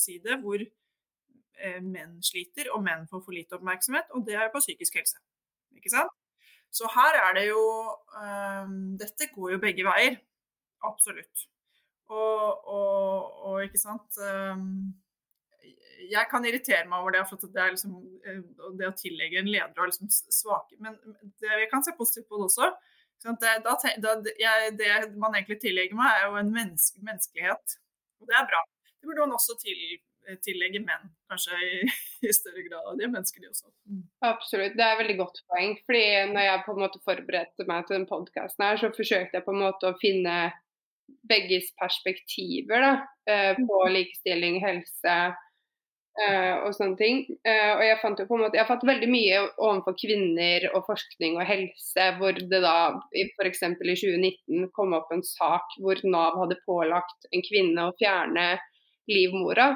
side 0.00 0.40
hvor 0.42 0.64
menn 1.84 2.16
sliter, 2.24 2.66
og 2.74 2.82
menn 2.82 3.04
får 3.08 3.20
for 3.22 3.32
lite 3.32 3.54
oppmerksomhet, 3.54 4.08
og 4.16 4.24
det 4.26 4.34
er 4.34 4.50
på 4.52 4.60
psykisk 4.60 4.96
helse. 4.98 5.20
Ikke 5.78 5.92
sant? 5.92 6.10
Så 6.74 6.88
her 6.90 7.14
er 7.20 7.36
det 7.36 7.44
jo 7.46 7.62
Dette 8.98 9.28
går 9.30 9.52
jo 9.54 9.60
begge 9.62 9.84
veier. 9.86 10.18
Absolutt. 10.84 11.46
Og, 12.10 12.66
og, 12.74 13.38
og 13.46 13.62
ikke 13.68 13.80
sant 13.80 14.18
jeg 16.10 16.28
kan 16.30 16.44
irritere 16.46 16.86
meg 16.88 17.02
over 17.02 17.14
det, 17.16 17.22
for 17.28 17.40
det, 17.44 17.60
er 17.60 17.74
liksom, 17.74 17.94
eh, 18.26 18.40
det 18.78 18.88
å 18.90 18.96
tillegge 18.98 19.40
en 19.40 19.50
leder 19.50 19.80
og 19.80 19.90
liksom 19.90 20.10
svake 20.10 20.78
Men 20.82 20.98
det, 21.40 21.50
jeg 21.50 21.70
kan 21.72 21.84
se 21.86 21.94
positivt 21.98 22.28
på 22.28 22.40
det 22.40 22.48
også. 22.48 22.70
Det, 23.24 23.52
da, 23.64 23.76
da, 24.04 24.14
jeg, 24.36 24.72
det 24.76 24.88
man 25.16 25.36
egentlig 25.36 25.60
tillegger 25.62 25.96
meg, 25.96 26.18
er 26.18 26.26
jo 26.28 26.40
en 26.40 26.50
menneske, 26.52 27.00
menneskelighet. 27.06 27.78
Og 28.20 28.28
det 28.28 28.36
er 28.36 28.50
bra. 28.50 28.60
Det 29.00 29.08
burde 29.08 29.24
man 29.24 29.36
også 29.38 29.56
til, 29.62 29.80
tillegge 30.44 30.82
menn, 30.84 31.08
kanskje 31.30 31.56
i, 31.64 31.78
i, 32.28 32.32
større 32.36 32.66
grad. 32.66 32.90
Og 32.90 32.98
De 32.98 33.06
er 33.06 33.14
mennesker, 33.14 33.40
de 33.40 33.52
også. 33.52 33.70
Mm. 33.88 34.02
Absolutt, 34.28 34.76
det 34.76 34.84
er 34.84 34.96
et 34.96 35.00
veldig 35.02 35.16
godt 35.22 35.40
poeng. 35.48 35.78
fordi 35.86 36.04
når 36.34 36.48
jeg 36.48 36.66
på 36.66 36.74
en 36.74 36.82
måte 36.84 37.02
forberedte 37.06 37.68
meg 37.70 37.88
til 37.88 37.98
den 37.98 38.06
podkasten 38.10 38.66
her, 38.66 38.82
så 38.82 38.92
forsøkte 38.96 39.40
jeg 39.40 39.46
på 39.46 39.56
en 39.56 39.64
måte 39.64 39.88
å 39.88 39.98
finne 40.02 40.36
begges 41.28 41.70
perspektiver 41.80 42.80
da, 42.80 42.92
eh, 43.28 43.52
på 43.56 43.80
mm. 43.80 43.92
likestilling, 43.92 44.60
helse 44.64 45.16
Uh, 46.14 46.68
og 46.68 46.74
sånne 46.76 46.94
ting. 46.94 47.24
Uh, 47.42 47.72
og 47.74 47.80
jeg 47.82 47.98
fant 47.98 48.20
jo 48.22 48.26
på 48.28 48.36
en 48.36 48.44
måte, 48.44 48.54
jeg 48.54 48.62
har 48.62 48.70
fått 48.70 48.86
veldig 48.86 49.08
mye 49.10 49.40
overfor 49.50 49.96
kvinner 49.98 50.68
og 50.70 50.84
forskning 50.86 51.40
og 51.40 51.48
helse, 51.48 52.04
hvor 52.20 52.38
det 52.38 52.60
da 52.62 52.76
f.eks. 53.18 53.64
i 53.66 53.96
2019 53.98 54.68
kom 54.76 54.94
opp 54.94 55.10
en 55.10 55.24
sak 55.26 55.74
hvor 55.82 55.98
Nav 56.06 56.38
hadde 56.38 56.60
pålagt 56.68 57.26
en 57.34 57.42
kvinne 57.42 57.88
å 57.88 57.96
fjerne 57.98 58.52
livmora 59.10 59.72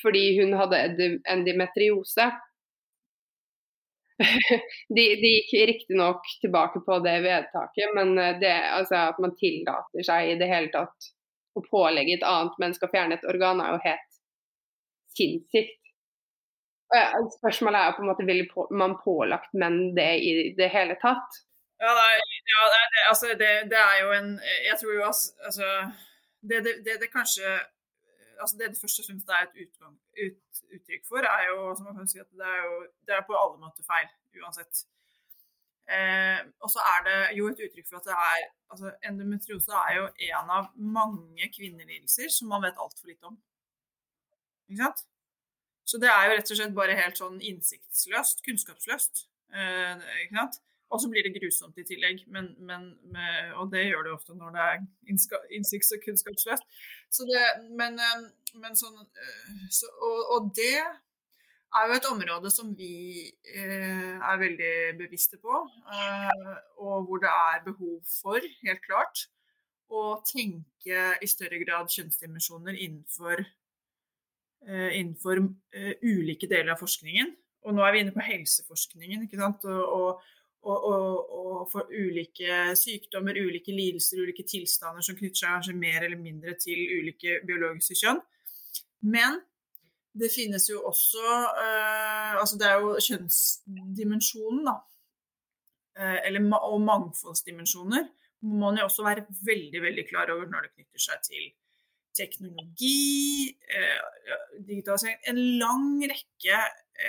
fordi 0.00 0.40
hun 0.40 0.56
hadde 0.56 0.80
endometriose. 1.28 2.30
de, 4.96 5.04
de 5.20 5.30
gikk 5.34 5.52
riktignok 5.68 6.24
tilbake 6.40 6.80
på 6.86 6.98
det 7.04 7.18
vedtaket, 7.24 7.92
men 7.96 8.14
eh, 8.18 8.36
det, 8.40 8.54
altså, 8.72 9.08
at 9.10 9.20
man 9.20 9.34
tillater 9.36 10.06
seg 10.06 10.30
i 10.30 10.36
det 10.40 10.48
hele 10.48 10.70
tatt 10.72 11.12
å 11.58 11.62
pålegge 11.66 12.18
et 12.18 12.26
annet 12.26 12.54
menneske 12.62 12.86
å 12.86 12.92
fjerne 12.92 13.18
et 13.18 13.26
organ, 13.30 13.60
er 13.62 13.74
jo 13.74 13.82
helt 13.84 14.13
sinnssykt. 15.18 15.80
Spørsmålet 17.38 17.80
er 17.80 17.94
på 17.96 18.04
en 18.04 18.10
måte 18.10 18.26
vil 18.28 18.44
man 18.70 18.94
pålagt 19.00 19.54
menn 19.58 19.94
det 19.96 20.12
i 20.22 20.32
det 20.58 20.68
hele 20.70 20.94
tatt? 21.02 21.40
Ja, 21.82 21.90
det, 21.98 22.10
ja, 22.52 22.62
det, 22.72 23.02
altså, 23.10 23.26
det, 23.40 23.50
det 23.72 23.80
er 23.80 23.96
jo 24.04 24.12
en 24.14 24.28
Jeg 24.70 24.76
tror 24.80 24.92
jo 24.94 25.02
altså 25.04 25.66
det, 26.50 26.58
det, 26.86 27.08
kanskje 27.12 27.44
altså 28.40 28.56
det 28.58 28.68
det 28.72 28.82
først 28.82 29.00
og 29.00 29.06
fremst 29.08 29.28
er 29.28 29.42
et 29.44 29.56
utgang, 29.62 29.94
ut, 30.24 30.42
uttrykk 30.74 31.04
for, 31.08 31.22
er 31.36 31.44
jo 31.50 31.74
som 31.76 31.86
man 31.88 31.96
kan 31.98 32.08
si 32.10 32.18
at 32.18 32.30
det 32.40 32.48
er, 32.54 32.60
jo, 32.66 32.74
det 33.06 33.14
er 33.16 33.24
på 33.28 33.36
alle 33.42 33.58
måter 33.62 33.86
feil, 33.90 34.08
uansett. 34.42 34.84
Eh, 35.94 36.40
og 36.64 36.68
så 36.74 36.80
er 36.92 37.00
det 37.08 37.18
jo 37.38 37.48
et 37.48 37.62
uttrykk 37.64 37.88
for 37.88 38.00
at 38.00 38.06
det 38.08 38.16
er 38.16 38.44
altså 38.72 38.92
Endometriose 39.08 39.80
er 39.88 39.96
jo 39.98 40.04
en 40.28 40.52
av 40.58 40.70
mange 40.98 41.48
kvinnelidelser 41.56 42.32
som 42.36 42.48
man 42.52 42.64
vet 42.64 42.80
altfor 42.84 43.10
lite 43.10 43.30
om. 43.30 43.36
Ikke 44.68 44.82
sant? 44.82 45.04
Så 45.84 46.00
det 46.00 46.08
er 46.08 46.28
jo 46.28 46.36
rett 46.38 46.50
og 46.50 46.58
slett 46.58 46.76
bare 46.76 46.96
helt 46.96 47.18
sånn 47.20 47.40
innsiktsløst, 47.44 48.40
kunnskapsløst. 48.46 49.26
Eh, 49.52 50.06
ikke 50.24 50.38
sant? 50.38 50.62
Og 50.92 51.00
så 51.02 51.10
blir 51.10 51.24
det 51.26 51.34
grusomt 51.34 51.78
i 51.80 51.84
tillegg, 51.86 52.22
men, 52.30 52.52
men, 52.62 52.90
med, 53.12 53.54
og 53.58 53.72
det 53.72 53.86
gjør 53.88 54.06
det 54.06 54.12
ofte 54.14 54.36
når 54.36 54.54
det 54.54 54.64
er 54.64 54.82
innsikts- 55.58 55.94
og 55.96 56.04
kunnskapsløst. 56.04 56.76
Så 57.12 57.26
det, 57.28 57.42
men, 57.78 57.98
eh, 57.98 58.26
men 58.62 58.78
sånn, 58.78 59.00
eh, 59.02 59.64
så, 59.74 59.90
og, 59.98 60.20
og, 60.36 60.52
det 60.56 60.76
er 60.78 61.88
jo 61.88 61.96
et 61.96 62.08
område 62.12 62.52
som 62.54 62.70
vi 62.78 62.94
eh, 63.26 64.14
er 64.14 64.40
veldig 64.44 64.74
bevisste 65.00 65.40
på, 65.42 65.64
eh, 65.96 66.54
og 66.78 67.08
hvor 67.08 67.24
det 67.24 67.32
er 67.32 67.64
behov 67.66 67.98
for, 68.20 68.46
helt 68.62 68.84
klart, 68.86 69.26
å 69.90 70.20
tenke 70.26 71.02
i 71.20 71.28
større 71.28 71.58
grad 71.64 71.90
kjønnsdimensjoner 71.92 72.78
innenfor 72.78 73.42
innenfor 74.66 75.40
uh, 75.42 75.92
ulike 76.02 76.48
deler 76.50 76.74
av 76.74 76.80
forskningen. 76.80 77.34
Og 77.64 77.76
nå 77.76 77.84
er 77.84 77.94
vi 77.94 78.02
inne 78.04 78.14
på 78.14 78.24
helseforskningen. 78.24 79.24
ikke 79.24 79.40
sant? 79.40 79.64
Og, 79.68 80.22
og, 80.64 80.86
og, 80.90 81.34
og, 81.38 81.58
for 81.72 81.88
ulike 81.92 82.74
sykdommer, 82.80 83.38
ulike 83.40 83.72
lidelser, 83.72 84.22
ulike 84.24 84.46
tilstander 84.48 85.04
som 85.04 85.16
knytter 85.16 85.60
seg 85.64 85.76
mer 85.80 86.04
eller 86.04 86.20
mindre 86.20 86.56
til 86.60 86.80
ulike 86.98 87.40
biologiske 87.48 87.98
kjønn. 88.02 88.20
Men 89.04 89.40
det 90.14 90.30
finnes 90.32 90.68
jo 90.70 90.78
også 90.86 91.24
uh, 91.24 92.34
altså 92.38 92.58
Det 92.60 92.68
er 92.68 92.82
jo 92.84 92.92
kjønnsdimensjonen, 93.02 94.68
da. 94.68 94.76
eller, 96.26 96.44
og 96.62 96.80
mangfoldsdimensjoner 96.82 98.06
må 98.44 98.68
man 98.68 98.78
jo 98.78 98.86
også 98.88 99.04
være 99.06 99.26
veldig 99.46 99.80
veldig 99.82 100.04
klar 100.08 100.32
over 100.34 100.48
når 100.50 100.66
det 100.66 100.72
knytter 100.74 101.02
seg 101.02 101.20
til 101.26 101.44
teknologi, 102.16 103.56
eh, 103.68 104.58
digitalisering 104.66 105.18
En 105.28 105.40
lang 105.58 106.02
rekke, 106.10 106.58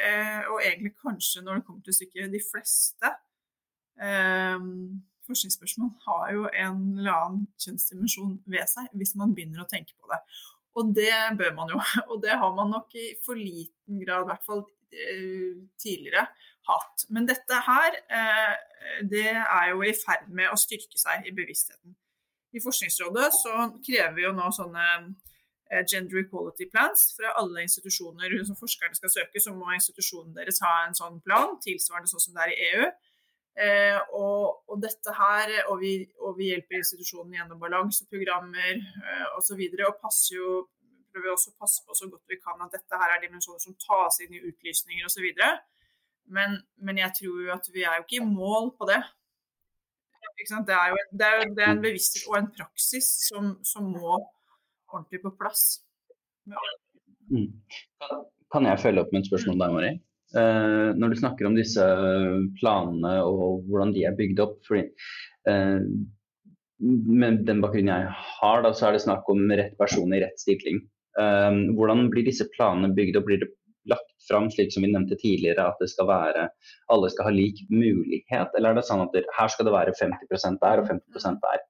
eh, 0.02 0.42
og 0.50 0.62
egentlig 0.64 0.96
kanskje 1.02 1.44
når 1.44 1.60
det 1.60 1.66
kommer 1.66 1.84
til 1.86 1.98
stykket, 1.98 2.32
de 2.34 2.42
fleste 2.52 3.12
eh, 4.02 4.60
forskningsspørsmål 5.28 5.92
har 6.08 6.32
jo 6.34 6.48
en 6.54 6.82
eller 7.00 7.20
annen 7.20 7.46
kjønnsdimensjon 7.62 8.40
ved 8.46 8.68
seg, 8.70 8.90
hvis 8.94 9.16
man 9.20 9.34
begynner 9.36 9.64
å 9.64 9.70
tenke 9.70 9.96
på 9.98 10.10
det. 10.12 10.22
Og 10.76 10.92
det 10.96 11.14
bør 11.40 11.54
man 11.56 11.72
jo. 11.72 11.80
Og 12.12 12.22
det 12.24 12.36
har 12.38 12.56
man 12.58 12.74
nok 12.74 12.98
i 13.00 13.14
for 13.26 13.40
liten 13.40 14.02
grad, 14.04 14.26
i 14.26 14.32
hvert 14.34 14.46
fall 14.46 14.66
tidligere, 15.82 16.22
hatt. 16.70 17.04
Men 17.12 17.26
dette 17.28 17.58
her, 17.66 17.98
det 19.04 19.26
er 19.34 19.72
jo 19.74 19.82
i 19.84 19.92
ferd 19.98 20.30
med 20.32 20.48
å 20.48 20.60
styrke 20.60 21.02
seg 21.02 21.26
i 21.28 21.34
bevisstheten. 21.36 21.98
I 22.56 22.62
Forskningsrådet 22.64 23.30
så 23.36 23.54
krever 23.84 24.14
vi 24.16 24.24
jo 24.24 24.32
nå 24.36 24.48
sånne 24.56 24.86
eh, 24.96 25.82
gender 25.84 26.22
equality 26.22 26.70
plans 26.72 27.10
fra 27.18 27.34
alle 27.42 27.66
institusjoner 27.66 28.38
som 28.48 28.60
forskerne 28.60 28.96
skal 28.96 29.12
søke, 29.12 29.42
så 29.44 29.52
må 29.56 29.74
institusjonen 29.76 30.36
deres 30.38 30.62
ha 30.64 30.76
en 30.86 30.96
sånn 30.96 31.20
plan, 31.26 31.58
tilsvarende 31.66 32.12
sånn 32.12 32.24
som 32.24 32.38
det 32.38 32.46
er 32.46 32.54
i 32.54 32.70
EU. 32.70 32.88
Eh, 33.56 33.98
og, 34.20 34.64
og, 34.68 34.80
dette 34.84 35.14
her, 35.16 35.52
og 35.72 35.80
vi, 35.80 35.98
og 36.20 36.36
vi, 36.40 36.50
hjelper 36.52 36.82
institusjonen 36.82 37.38
gjennom 37.38 37.60
balanseprogrammer 37.60 38.72
eh, 38.76 39.28
osv. 39.40 39.60
Og, 39.60 39.78
så 39.80 39.90
og 39.90 40.00
passer 40.02 40.36
jo, 40.36 40.50
prøver 41.12 41.32
også 41.32 41.54
å 41.54 41.60
passe 41.64 41.84
på 41.88 41.96
så 41.96 42.10
godt 42.12 42.32
vi 42.32 42.40
kan 42.42 42.60
at 42.66 42.76
dette 42.76 43.00
her 43.00 43.16
er 43.16 43.24
dimensjoner 43.24 43.64
som 43.64 43.78
tas 43.80 44.20
inn 44.24 44.36
i 44.36 44.44
utlysninger 44.44 45.08
osv. 45.08 45.28
Men, 46.36 46.60
men 46.84 47.00
jeg 47.00 47.16
tror 47.20 47.46
jo 47.46 47.54
at 47.56 47.72
vi 47.72 47.86
er 47.86 48.00
jo 48.00 48.08
ikke 48.08 48.20
i 48.20 48.28
mål 48.28 48.74
på 48.76 48.88
det. 48.92 49.00
Det 50.36 50.76
er 50.76 50.90
jo 50.92 50.98
det 51.16 51.28
er, 51.28 51.44
det 51.56 51.64
er 51.64 51.72
en 51.72 51.84
bevissthet 51.84 52.26
og 52.30 52.38
en 52.42 52.50
praksis 52.58 53.08
som, 53.30 53.54
som 53.64 53.88
må 53.94 54.18
ordentlig 54.92 55.22
på 55.24 55.32
plass. 55.40 55.64
Mm. 57.32 57.48
Kan 58.54 58.68
jeg 58.70 58.82
følge 58.84 59.02
opp 59.02 59.14
med 59.14 59.24
et 59.24 59.30
spørsmål 59.32 59.62
der, 59.62 59.74
Mari? 59.76 59.94
Uh, 60.36 60.92
når 61.00 61.14
du 61.14 61.22
snakker 61.22 61.48
om 61.48 61.56
disse 61.56 61.84
planene 62.60 63.14
og 63.24 63.64
hvordan 63.70 63.94
de 63.96 64.04
er 64.04 64.18
bygd 64.18 64.42
opp 64.44 64.58
fordi 64.68 64.82
uh, 65.48 65.86
Med 66.82 67.46
den 67.48 67.62
bakgrunnen 67.64 67.94
jeg 67.94 68.10
har, 68.12 68.64
da, 68.66 68.74
så 68.76 68.90
er 68.90 68.98
det 68.98 69.06
snakk 69.06 69.30
om 69.32 69.46
rett 69.48 69.78
person 69.80 70.12
i 70.12 70.20
rett 70.20 70.42
stilling. 70.42 70.82
Uh, 71.16 71.72
hvordan 71.78 72.10
blir 72.12 72.28
disse 72.28 72.50
planene 72.58 72.92
bygd 72.98 73.22
opp? 73.22 73.30
Blir 73.30 73.46
det 73.46 73.54
fram 74.30 74.50
slik 74.54 74.74
som 74.74 74.86
vi 74.86 74.92
nevnte 74.94 75.18
tidligere, 75.22 75.68
at 75.70 75.82
det 75.82 75.92
skal 75.92 76.10
være, 76.10 76.50
alle 76.94 77.12
skal 77.14 77.30
ha 77.30 77.36
lik 77.36 77.64
mulighet? 77.72 78.54
Eller 78.56 78.72
er 78.72 78.80
det 78.80 78.88
sånn 78.90 79.06
at 79.06 79.16
her 79.38 79.54
skal 79.54 79.70
det 79.70 79.76
være 79.76 79.96
50% 80.00 80.62
der 80.64 80.84
og 80.84 80.92
50% 80.92 81.42
der? 81.46 81.64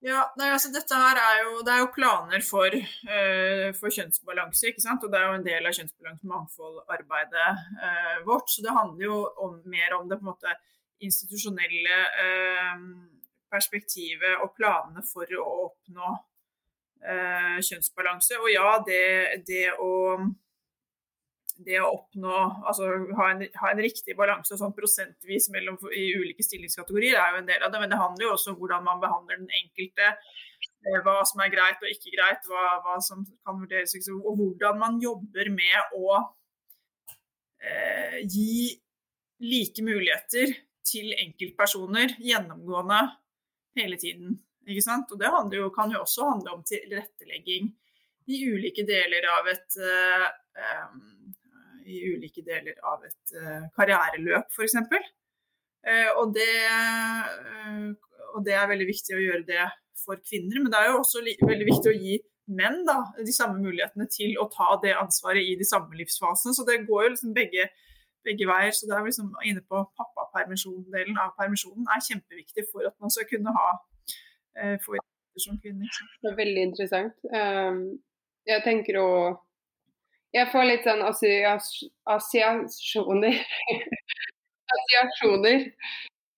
Ja, 0.00 0.22
nei, 0.40 0.46
altså 0.48 0.70
dette 0.72 0.96
her 0.96 1.18
er 1.20 1.42
jo, 1.42 1.58
Det 1.64 1.72
er 1.74 1.82
jo 1.82 1.92
planer 1.92 2.40
for, 2.44 2.72
uh, 2.72 3.66
for 3.76 3.92
kjønnsbalanse, 3.92 4.70
ikke 4.70 4.80
sant? 4.80 5.04
og 5.04 5.12
det 5.12 5.20
er 5.20 5.26
jo 5.28 5.36
en 5.36 5.44
del 5.44 5.68
av 5.68 5.76
kjønnsbalanse 5.76 6.30
mangfoldarbeidet 6.30 7.50
uh, 7.84 8.16
vårt. 8.24 8.48
Så 8.48 8.64
det 8.64 8.76
handler 8.76 9.04
jo 9.04 9.18
om, 9.44 9.58
mer 9.68 9.98
om 9.98 10.08
det 10.08 10.16
på 10.16 10.24
en 10.24 10.32
måte 10.32 10.56
institusjonelle 11.04 12.00
uh, 12.16 12.86
perspektivet 13.52 14.40
og 14.40 14.54
planene 14.56 15.04
for 15.04 15.28
å 15.36 15.46
oppnå 15.66 16.16
kjønnsbalanse. 17.00 18.36
Og 18.44 18.50
ja, 18.52 18.74
det, 18.84 19.04
det 19.48 19.70
å 19.80 19.88
det 21.66 21.80
å 21.82 21.90
oppnå 21.92 22.36
altså 22.68 22.88
ha 23.18 23.26
en, 23.32 23.42
ha 23.60 23.70
en 23.70 23.82
riktig 23.82 24.16
balanse 24.18 24.56
sånn 24.58 24.74
prosentvis 24.76 25.48
mellom, 25.54 25.76
i 25.92 26.10
ulike 26.16 26.44
stillingskategorier 26.46 27.18
er 27.20 27.34
jo 27.34 27.40
en 27.42 27.50
del 27.50 27.64
av 27.66 27.72
det. 27.72 27.82
Men 27.82 27.92
det 27.92 28.00
handler 28.00 28.26
jo 28.26 28.32
også 28.34 28.54
om 28.54 28.60
hvordan 28.60 28.86
man 28.86 29.02
behandler 29.02 29.40
den 29.42 29.52
enkelte. 29.62 30.12
Eh, 30.86 31.00
hva 31.04 31.20
som 31.28 31.42
er 31.44 31.52
greit 31.52 31.82
og 31.82 31.92
ikke 31.92 32.14
greit, 32.16 32.46
hva, 32.48 32.66
hva 32.84 32.98
som 33.04 33.24
kan 33.46 33.60
vurderes. 33.60 33.96
Og 34.16 34.32
hvordan 34.40 34.80
man 34.80 35.00
jobber 35.02 35.52
med 35.54 35.96
å 35.96 36.20
eh, 37.60 38.20
gi 38.24 38.72
like 39.44 39.84
muligheter 39.84 40.54
til 40.90 41.12
enkeltpersoner 41.16 42.16
gjennomgående 42.20 43.02
hele 43.78 44.00
tiden. 44.00 44.38
Ikke 44.68 44.84
sant? 44.84 45.12
Og 45.12 45.20
det 45.20 45.58
jo, 45.58 45.70
kan 45.74 45.92
jo 45.92 46.02
også 46.04 46.28
handle 46.28 46.56
om 46.56 46.66
tilrettelegging 46.66 47.70
i 48.30 48.42
ulike 48.46 48.84
deler 48.86 49.26
av 49.32 49.48
et 49.50 49.78
eh, 49.80 50.26
um, 50.86 51.19
i 51.90 52.00
ulike 52.14 52.44
deler 52.46 52.78
av 52.86 53.04
et 53.06 53.34
uh, 53.36 53.66
karriereløp, 53.76 54.48
f.eks. 54.54 54.78
Uh, 54.80 56.10
og, 56.20 56.32
det, 56.36 56.48
uh, 56.70 57.90
og 58.34 58.44
det 58.46 58.56
er 58.56 58.70
veldig 58.70 58.88
viktig 58.88 59.16
å 59.16 59.22
gjøre 59.22 59.46
det 59.48 59.68
for 60.00 60.20
kvinner. 60.24 60.62
Men 60.62 60.72
det 60.72 60.80
er 60.80 60.90
jo 60.90 61.00
også 61.02 61.24
veldig 61.24 61.68
viktig 61.68 61.92
å 61.92 61.98
gi 61.98 62.18
menn 62.50 62.80
da, 62.86 62.98
de 63.18 63.34
samme 63.34 63.60
mulighetene 63.62 64.08
til 64.10 64.34
å 64.42 64.48
ta 64.50 64.72
det 64.82 64.96
ansvaret 64.98 65.46
i 65.46 65.54
de 65.58 65.66
samme 65.68 65.94
livsfasene. 65.98 66.56
Så 66.56 66.66
det 66.68 66.82
går 66.88 67.06
jo 67.06 67.12
liksom 67.14 67.36
begge, 67.36 67.68
begge 68.26 68.48
veier. 68.50 68.74
Så 68.74 68.88
det 68.90 68.96
er 68.96 69.06
liksom 69.06 69.30
inne 69.46 69.62
på 69.66 69.84
pappapermisjon-delen 70.00 71.20
av 71.22 71.36
permisjonen 71.38 71.86
er 71.94 72.02
kjempeviktig 72.08 72.66
for 72.72 72.88
at 72.88 72.96
man 73.02 73.12
skal 73.14 73.28
kunne 73.30 73.54
ha 73.54 73.70
få 74.82 74.98
som 75.38 75.58
kvinner. 75.62 75.88
Det 76.22 76.30
er 76.32 76.38
veldig 76.38 76.62
interessant. 76.68 77.14
Um, 77.30 78.00
jeg 78.48 78.64
tenker 78.66 78.98
å 79.00 79.10
jeg 80.36 80.50
får 80.52 80.64
litt 80.68 80.84
sånn 80.86 81.02
assosiasjoner 82.10 83.34
Assosiasjoner 84.70 85.58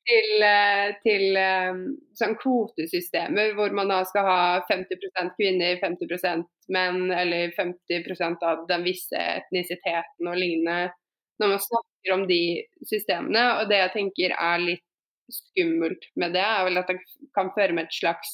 til, 0.08 0.42
eh, 0.42 0.94
til 1.04 1.36
eh, 1.38 1.74
sånn 2.18 2.36
kvotesystemer 2.40 3.52
hvor 3.58 3.70
man 3.76 3.92
da 3.92 4.00
skal 4.08 4.24
ha 4.26 4.40
50% 4.70 5.36
kvinner, 5.36 5.76
50% 5.82 6.48
menn 6.74 7.12
eller 7.12 7.52
50% 7.58 8.46
av 8.48 8.64
den 8.70 8.82
visse 8.86 9.18
etnisiteten 9.18 10.28
og 10.30 10.38
lignende. 10.40 10.92
Når 11.40 11.48
man 11.54 11.62
snakker 11.64 12.14
om 12.16 12.24
de 12.28 12.42
systemene. 12.88 13.44
Og 13.60 13.70
det 13.70 13.78
jeg 13.80 13.94
tenker 13.96 14.34
er 14.36 14.58
litt 14.62 14.86
skummelt 15.32 16.02
med 16.18 16.34
det, 16.36 16.44
er 16.44 16.66
vel 16.66 16.80
at 16.80 16.90
det 16.90 16.98
kan 17.36 17.52
føre 17.54 17.74
med 17.76 17.88
et 17.88 17.96
slags 17.96 18.30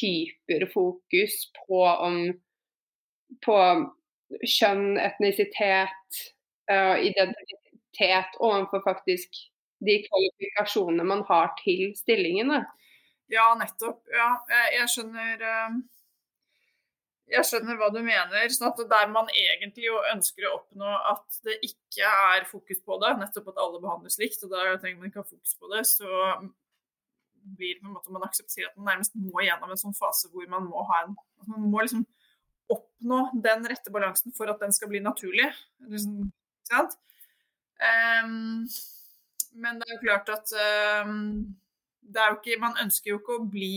hyperfokus 0.00 1.34
på 1.56 1.80
om 1.86 2.20
på 3.44 3.56
kjønn, 4.42 4.98
etnisitet, 5.00 6.20
uh, 6.70 6.96
identitet 6.98 8.36
overfor 8.38 8.82
faktisk 8.84 9.40
de 9.84 9.96
kvalifikasjonene 10.04 11.06
man 11.08 11.24
har 11.28 11.54
til 11.62 11.90
stillingene. 11.98 12.64
Ja, 13.32 13.52
nettopp. 13.58 14.02
Ja, 14.12 14.34
jeg, 14.74 14.86
skjønner 14.90 15.44
eh, 15.46 15.76
jeg 17.30 17.46
skjønner 17.46 17.78
hva 17.78 17.90
du 17.94 18.00
mener. 18.02 18.48
sånn 18.52 18.72
at 18.72 18.82
Der 18.90 19.12
man 19.12 19.30
egentlig 19.30 19.86
jo 19.86 20.00
ønsker 20.12 20.48
å 20.48 20.56
oppnå 20.58 20.94
at 21.12 21.40
det 21.46 21.60
ikke 21.66 22.10
er 22.34 22.48
fokus 22.50 22.82
på 22.84 22.98
det, 23.02 23.14
nettopp 23.20 23.52
at 23.52 23.62
alle 23.62 23.82
behandles 23.82 24.18
likt, 24.20 24.42
og 24.44 24.52
der 24.52 24.76
trenger 24.82 24.98
man 24.98 25.12
ikke 25.12 25.22
ha 25.22 25.30
fokus 25.30 25.54
på 25.56 25.70
det, 25.72 25.84
så 25.88 26.10
blir 27.56 27.76
det 27.76 27.80
på 27.80 27.88
en 27.88 27.94
måte 27.96 28.12
man 28.12 28.26
aksepterer 28.26 28.68
at 28.68 28.76
man 28.76 28.90
nærmest 28.90 29.14
må 29.16 29.44
gjennom 29.46 29.70
en 29.72 29.80
sånn 29.80 29.96
fase 29.96 30.28
hvor 30.32 30.44
man 30.50 30.66
må 30.68 30.82
ha 30.90 31.04
en 31.06 31.14
Man 31.48 31.70
må 31.72 31.80
liksom 31.80 32.02
oppnå 32.70 33.20
den 33.44 33.66
rette 33.68 33.92
balansen 33.92 34.34
for 34.36 34.50
at 34.52 34.60
den 34.62 34.72
skal 34.74 34.90
bli 34.90 35.00
naturlig. 35.04 35.48
Um, 37.80 38.68
men 39.56 39.80
det 39.80 39.88
er 39.88 39.96
jo 39.96 40.04
klart 40.04 40.28
at 40.28 40.52
um, 41.10 41.56
ikke, 42.04 42.58
Man 42.60 42.76
ønsker 42.82 43.14
jo 43.14 43.20
ikke 43.20 43.38
å 43.38 43.46
bli 43.48 43.74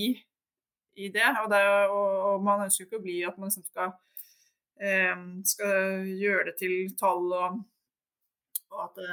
i 0.99 1.09
det. 1.09 1.29
Og, 1.41 1.49
det 1.51 1.59
er, 1.59 1.87
og, 1.87 2.09
og 2.33 2.43
man 2.45 2.65
ønsker 2.65 2.83
jo 2.83 2.89
ikke 2.89 3.01
å 3.01 3.05
bli 3.05 3.19
at 3.27 3.37
man 3.39 3.49
liksom 3.49 3.65
skal, 3.69 3.93
um, 5.13 5.27
skal 5.47 6.09
gjøre 6.19 6.51
det 6.51 6.57
til 6.61 6.75
tall 6.99 7.31
og, 7.31 7.61
og, 8.73 8.79
at, 8.85 9.03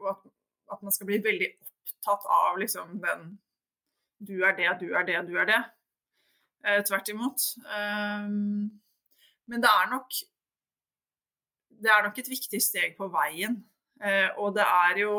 og 0.00 0.10
at, 0.14 0.26
at, 0.72 0.82
man 0.82 0.94
skal 0.94 1.10
bli 1.10 1.20
veldig 1.24 1.50
opptatt 1.64 2.28
av 2.40 2.60
liksom 2.60 3.00
den 3.02 3.32
Du 4.24 4.38
er 4.46 4.54
det, 4.56 4.70
du 4.80 4.94
er 4.94 5.04
det, 5.04 5.18
du 5.28 5.34
er 5.36 5.48
det. 5.48 5.62
Uh, 6.64 6.80
tvert 6.86 7.10
imot. 7.12 7.42
Um, 7.68 8.70
men 9.50 9.60
det 9.60 9.68
er 9.68 9.90
nok 9.92 10.16
det 11.84 11.90
er 11.92 12.04
nok 12.06 12.18
et 12.18 12.30
viktig 12.30 12.60
steg 12.62 12.94
på 12.98 13.08
veien. 13.12 13.58
Eh, 14.02 14.30
og 14.40 14.54
det 14.56 14.64
er 14.64 15.00
jo 15.04 15.12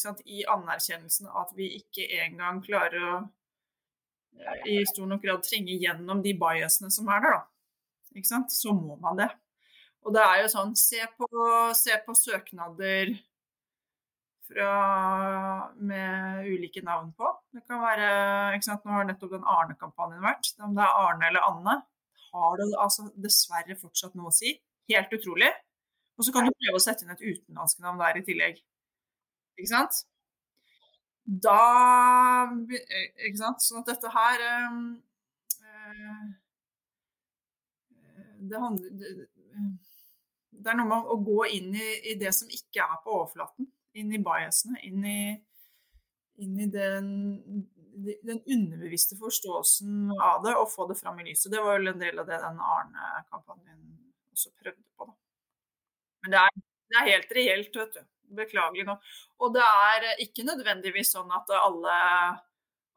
sant, 0.00 0.22
i 0.26 0.42
anerkjennelsen 0.48 1.30
at 1.42 1.52
vi 1.56 1.68
ikke 1.78 2.06
engang 2.24 2.60
klarer 2.64 3.06
å 3.06 3.14
eh, 4.38 4.66
i 4.74 4.76
stor 4.88 5.08
nok 5.10 5.24
grad 5.24 5.44
trenge 5.46 5.76
gjennom 5.80 6.22
de 6.24 6.34
biasene 6.38 6.92
som 6.92 7.10
er 7.12 7.24
der, 7.24 7.38
da. 7.38 7.42
Ikke 8.16 8.28
sant? 8.28 8.52
Så 8.52 8.74
må 8.76 8.98
man 9.00 9.20
det. 9.20 9.30
Og 10.02 10.14
det 10.16 10.22
er 10.26 10.42
jo 10.42 10.52
sånn, 10.52 10.74
se 10.76 11.04
på, 11.16 11.28
se 11.78 11.96
på 12.04 12.16
søknader 12.18 13.14
fra, 14.52 14.72
med 15.80 16.46
ulike 16.46 16.84
navn 16.86 17.10
på. 17.18 17.30
Det 17.52 17.64
kan 17.66 17.82
være, 17.82 18.12
ikke 18.56 18.68
sant? 18.68 18.84
Nå 18.86 18.94
har 18.96 19.08
nettopp 19.08 19.34
den 19.34 19.48
Arne-kampanjen 19.56 20.22
vært. 20.24 20.52
Om 20.62 20.76
det 20.76 20.84
er 20.84 21.00
Arne 21.06 21.28
eller 21.30 21.48
Anne, 21.48 21.76
har 22.32 22.56
det 22.60 22.68
altså 22.80 23.08
dessverre 23.24 23.76
fortsatt 23.80 24.16
noe 24.18 24.30
å 24.30 24.36
si. 24.36 24.54
Helt 24.92 25.12
utrolig. 25.16 25.50
Og 26.18 26.26
så 26.26 26.32
kan 26.34 26.46
du 26.46 26.52
prøve 26.52 26.78
å 26.78 26.84
sette 26.84 27.04
inn 27.04 27.14
et 27.14 27.24
utenlandsk 27.24 27.80
navn 27.84 28.00
der 28.00 28.20
i 28.20 28.24
tillegg. 28.26 28.60
Ikke 29.58 29.70
sant? 29.72 30.04
Da 31.22 32.48
Ikke 32.72 33.38
sant? 33.38 33.62
Sånn 33.62 33.82
at 33.82 33.92
dette 33.92 34.10
her 34.12 34.42
øh, 34.46 34.80
det, 38.42 38.58
handler, 38.58 38.96
det, 38.98 39.12
det, 40.50 40.66
er 40.72 40.80
noe 40.80 40.88
med 40.90 41.12
å 41.14 41.20
gå 41.22 41.38
inn 41.58 41.70
i, 41.76 41.90
i, 42.10 42.16
det 42.18 42.32
som 42.34 42.50
ikke 42.50 42.82
er 42.84 42.98
på 43.04 43.14
overflaten. 43.20 43.70
Inn 43.98 44.12
i 44.14 44.20
biasene. 44.24 44.80
Inn 44.88 45.04
i, 45.04 45.20
inn 46.44 46.60
i 46.60 46.68
den, 46.72 47.08
den, 48.24 48.40
underbevisste 48.40 49.18
forståelsen 49.20 50.12
av 50.16 50.44
det, 50.46 50.54
og 50.56 50.70
få 50.72 50.86
det 50.90 50.98
fram 51.00 51.20
i 51.20 51.26
lyset. 51.30 51.50
Det 51.52 51.60
var 51.62 51.78
jo 51.78 51.92
en 51.92 52.00
del 52.02 52.22
av 52.22 52.30
det 52.30 52.40
den 52.44 52.62
Arne-kampanjen 52.76 53.82
også 54.32 54.54
prøvde 54.56 54.86
på. 54.96 55.08
da. 55.10 55.18
Men 56.22 56.34
det 56.34 56.40
er, 56.46 56.62
det 56.92 57.00
er 57.00 57.10
helt 57.10 57.36
reelt, 57.40 57.82
vet 57.82 57.98
du. 57.98 58.08
Beklagelig 58.32 58.86
nok. 58.88 59.04
Og 59.44 59.52
det 59.52 59.66
er 59.66 60.08
ikke 60.24 60.46
nødvendigvis 60.48 61.12
sånn 61.12 61.32
at 61.36 61.50
alle 61.58 61.98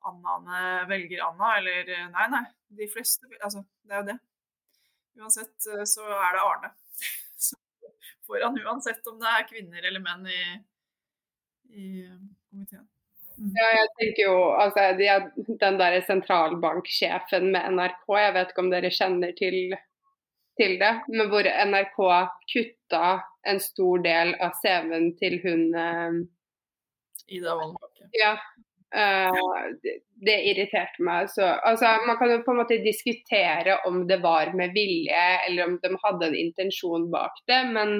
Annaene 0.05 0.85
velger 0.87 1.23
Anna, 1.25 1.55
eller 1.57 1.91
Nei, 2.13 2.29
nei. 2.31 2.45
De 2.75 2.87
fleste 2.91 3.27
Altså, 3.41 3.63
det 3.83 3.95
er 3.95 4.01
jo 4.01 4.07
det. 4.11 4.17
Uansett 5.15 5.67
eh, 5.71 5.83
så 5.87 6.05
er 6.05 6.35
det 6.35 6.43
Arne. 6.43 6.71
Foran 8.27 8.57
uansett 8.65 9.05
om 9.11 9.19
det 9.21 9.31
er 9.31 9.47
kvinner 9.49 9.87
eller 9.87 10.03
menn 10.03 10.27
i, 10.29 10.41
i 11.71 12.05
komiteen. 12.49 12.85
Mm. 13.35 13.49
Ja, 13.51 13.65
jeg 13.75 13.87
tenker 13.99 14.21
jo 14.29 14.35
altså, 14.55 14.83
de, 14.95 15.55
Den 15.59 15.79
der 15.79 15.97
sentralbanksjefen 16.07 17.49
med 17.51 17.73
NRK, 17.75 18.05
jeg 18.21 18.35
vet 18.37 18.53
ikke 18.53 18.63
om 18.63 18.71
dere 18.71 18.91
kjenner 18.95 19.33
til 19.35 19.75
til 20.55 20.77
det, 20.79 20.93
men 21.11 21.29
hvor 21.31 21.43
NRK 21.43 21.97
kutta 22.51 23.07
en 23.47 23.59
stor 23.59 24.03
del 24.05 24.33
av 24.43 24.55
CV-en 24.61 25.09
til 25.19 25.39
hun 25.43 25.63
eh, 25.75 26.19
Ida 27.35 27.55
Woldenbakke. 27.57 28.09
Ja. 28.15 28.35
Uh, 28.95 29.73
det, 29.83 29.97
det, 30.23 30.35
irriterte 30.51 31.03
meg. 31.03 31.27
Så, 31.33 31.43
altså, 31.67 31.89
man 32.07 32.15
kan 32.19 32.31
jo 32.31 32.43
på 32.45 32.53
en 32.53 32.61
måte 32.61 32.77
diskutere 32.83 33.79
om 33.89 34.05
det 34.07 34.21
var 34.23 34.53
med 34.55 34.71
vilje, 34.77 35.23
eller 35.47 35.67
om 35.67 35.79
de 35.83 35.91
hadde 36.03 36.29
en 36.29 36.37
intensjon 36.39 37.09
bak 37.11 37.41
det, 37.49 37.59
men 37.75 37.97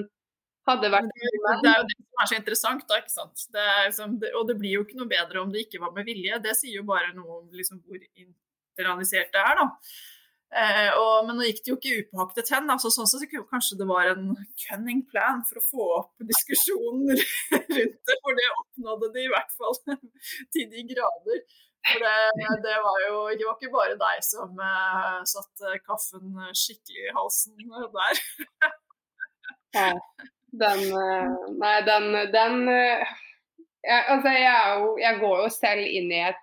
hadde 0.65 0.91
vært 0.93 1.11
Det 1.13 1.69
er 1.71 1.77
jo 1.79 1.85
det 1.89 1.97
som 1.99 2.23
er 2.23 2.31
så 2.31 2.39
interessant, 2.39 2.87
da. 2.89 2.99
ikke 3.01 3.13
sant? 3.13 3.45
Det 3.53 3.67
liksom, 3.85 4.17
det, 4.23 4.33
og 4.39 4.49
det 4.49 4.57
blir 4.61 4.79
jo 4.79 4.85
ikke 4.85 4.99
noe 4.99 5.11
bedre 5.11 5.43
om 5.43 5.53
det 5.53 5.65
ikke 5.65 5.81
var 5.83 5.93
med 5.95 6.09
vilje. 6.09 6.41
Det 6.43 6.57
sier 6.57 6.79
jo 6.79 6.87
bare 6.87 7.13
noe 7.17 7.39
om 7.41 7.47
liksom, 7.53 7.81
hvor 7.85 8.01
internalisert 8.01 9.33
det 9.35 9.43
er, 9.43 9.61
da. 9.61 9.69
Eh, 10.55 10.91
og, 10.95 11.25
men 11.27 11.35
nå 11.35 11.47
gikk 11.49 11.63
det 11.63 11.71
jo 11.71 11.77
ikke 11.79 11.97
upåaktet 12.03 12.51
hen. 12.53 12.69
Altså, 12.71 12.91
sånn 12.93 13.09
sett 13.09 13.33
kanskje 13.49 13.79
det 13.81 13.87
var 13.89 14.11
en 14.13 14.31
cunning 14.65 15.03
plan 15.09 15.43
for 15.47 15.59
å 15.59 15.65
få 15.65 15.87
opp 15.99 16.25
diskusjonen 16.29 17.11
rundt 17.51 17.69
det. 17.75 18.17
For 18.23 18.39
det 18.39 18.49
oppnådde 18.53 19.11
de 19.17 19.25
i 19.25 19.31
hvert 19.33 19.55
fall 19.57 19.79
til 20.55 20.69
de 20.71 20.85
grader. 20.93 21.43
For 21.85 22.01
det, 22.01 22.53
det 22.65 22.77
var 22.81 23.01
jo 23.03 23.17
det 23.37 23.45
var 23.45 23.59
ikke 23.59 23.73
bare 23.75 23.97
deg 23.99 24.23
som 24.25 24.61
eh, 24.69 25.19
satte 25.29 25.75
kaffen 25.85 26.39
skikkelig 26.57 27.09
i 27.09 27.17
halsen 27.19 27.53
der. 27.99 28.23
Den 30.61 30.83
uh, 30.91 31.35
Nei, 31.59 31.75
den, 31.87 32.11
den 32.33 32.61
uh, 32.69 33.13
jeg, 33.85 34.01
Altså, 34.11 34.33
jeg, 34.33 34.79
jo, 34.79 34.95
jeg 35.01 35.21
går 35.21 35.43
jo 35.43 35.51
selv 35.53 35.85
inn 35.85 36.11
i 36.13 36.23
et 36.29 36.41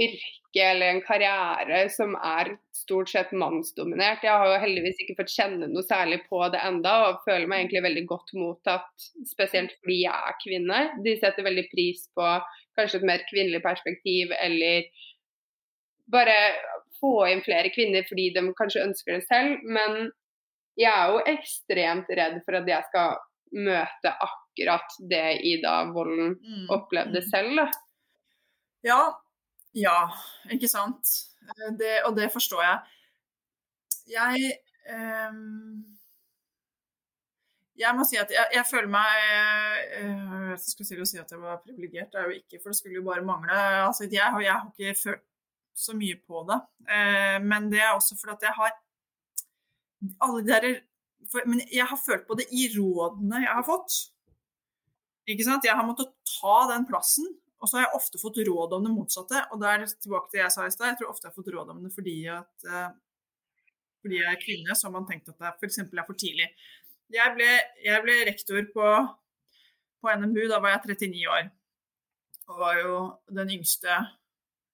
yrke 0.00 0.64
eller 0.64 0.94
en 0.94 1.02
karriere 1.04 1.82
som 1.92 2.14
er 2.16 2.54
stort 2.76 3.10
sett 3.12 3.32
mannsdominert. 3.36 4.24
Jeg 4.24 4.32
har 4.32 4.48
jo 4.48 4.60
heldigvis 4.62 5.00
ikke 5.04 5.18
fått 5.20 5.32
kjenne 5.34 5.68
noe 5.70 5.84
særlig 5.84 6.22
på 6.30 6.40
det 6.52 6.60
enda, 6.64 6.94
og 7.08 7.22
føler 7.26 7.48
meg 7.48 7.62
egentlig 7.62 7.84
veldig 7.86 8.04
godt 8.08 8.32
mottatt, 8.36 9.06
spesielt 9.28 9.74
fordi 9.80 10.02
jeg 10.02 10.32
er 10.32 10.38
kvinne. 10.42 10.80
De 11.04 11.16
setter 11.20 11.46
veldig 11.46 11.66
pris 11.72 12.06
på 12.16 12.30
kanskje 12.78 13.02
et 13.02 13.08
mer 13.12 13.24
kvinnelig 13.28 13.62
perspektiv, 13.64 14.32
eller 14.40 14.88
bare 16.12 16.36
få 17.00 17.14
inn 17.30 17.44
flere 17.44 17.72
kvinner 17.74 18.04
fordi 18.08 18.30
de 18.34 18.44
kanskje 18.58 18.84
ønsker 18.86 19.18
det 19.18 19.24
selv. 19.28 19.62
Men 19.64 20.12
jeg 20.78 20.92
er 20.92 21.12
jo 21.12 21.20
ekstremt 21.34 22.10
redd 22.16 22.40
for 22.46 22.58
at 22.60 22.68
jeg 22.70 22.88
skal 22.88 23.18
møte 23.52 24.12
akkurat 24.24 24.94
det 25.10 25.26
Ida 25.44 25.74
Wolden 25.92 26.36
mm. 26.38 26.66
opplevde 26.72 27.20
mm. 27.20 27.28
selv. 27.28 27.60
Da. 27.60 27.66
Ja, 28.82 29.00
ja, 29.76 29.96
ikke 30.52 30.68
sant. 30.68 31.08
Eh, 31.42 31.72
det, 31.78 31.94
og 32.06 32.16
det 32.16 32.30
forstår 32.32 32.62
jeg. 32.64 32.78
Jeg 34.12 34.52
um, 35.30 35.82
Jeg 37.78 37.94
må 37.96 38.04
si 38.04 38.18
at 38.18 38.32
jeg, 38.34 38.48
jeg 38.52 38.66
føler 38.66 38.88
meg 38.90 39.12
uh, 40.02 40.48
Jeg 40.50 40.58
skulle 40.58 41.06
si 41.06 41.20
at 41.20 41.30
jeg 41.30 41.38
var 41.40 41.60
privilegert, 41.62 42.10
det 42.10 42.18
er 42.18 42.26
jo 42.26 42.40
ikke, 42.40 42.58
for 42.58 42.72
det 42.72 42.78
skulle 42.80 42.98
jo 42.98 43.06
bare 43.06 43.24
mangle. 43.24 43.58
Altså, 43.86 44.08
jeg, 44.10 44.42
jeg, 44.42 44.52
har 44.52 44.66
ikke 44.72 44.98
følt 45.04 45.28
så 45.74 45.94
mye 45.96 46.18
på 46.26 46.42
det. 46.50 46.58
Uh, 46.88 47.38
men 47.46 47.70
det 47.72 47.80
er 47.80 47.94
også 47.94 48.18
fordi 48.18 48.36
at 48.36 48.48
jeg 48.48 48.56
har 48.58 48.74
alle 50.22 50.42
de 50.42 50.50
der 50.52 50.80
for, 51.30 51.44
Men 51.46 51.62
jeg 51.70 51.86
har 51.86 51.98
følt 52.00 52.26
på 52.26 52.34
det 52.34 52.48
i 52.50 52.66
rådene 52.74 53.44
jeg 53.44 53.52
har 53.52 53.66
fått. 53.66 53.94
Ikke 55.30 55.46
sant? 55.46 55.64
Jeg 55.64 55.78
har 55.78 55.86
måttet 55.86 56.10
ta 56.26 56.56
den 56.72 56.88
plassen 56.88 57.28
og 57.62 57.70
så 57.70 57.78
har 57.78 57.86
jeg 57.86 57.98
ofte 57.98 58.18
fått 58.18 58.40
råd 58.42 58.74
om 58.74 58.86
det 58.86 58.90
motsatte. 58.90 59.40
Og 59.54 59.60
der 59.62 59.84
er 59.84 59.90
tilbake 59.94 60.30
til 60.30 60.40
det 60.40 60.44
jeg 60.44 60.54
sa 60.54 60.66
i 60.66 60.74
stad. 60.74 60.88
Jeg 60.90 60.98
tror 61.00 61.12
ofte 61.12 61.28
jeg 61.28 61.30
har 61.30 61.38
fått 61.38 61.50
råd 61.54 61.68
om 61.70 61.82
det 61.84 61.92
fordi, 61.94 62.16
at, 62.34 62.66
uh, 62.66 62.88
fordi 64.02 64.18
jeg 64.18 64.30
er 64.32 64.40
kvinne, 64.40 64.74
så 64.74 64.88
har 64.88 64.94
man 64.96 65.06
tenkt 65.06 65.30
at 65.30 65.38
det 65.38 65.52
f.eks. 65.60 65.78
er 65.84 66.06
for 66.08 66.18
tidlig. 66.18 66.48
Jeg 67.12 67.36
ble, 67.36 67.50
jeg 67.84 68.02
ble 68.02 68.16
rektor 68.26 68.66
på, 68.74 68.88
på, 70.02 70.10
NMBU, 70.10 70.48
da 70.50 70.58
var 70.64 70.74
jeg 70.74 70.96
39 70.96 71.22
år. 71.36 71.52
Og 72.50 72.58
var 72.64 72.80
jo 72.80 72.96
den 73.38 73.54
yngste 73.54 74.00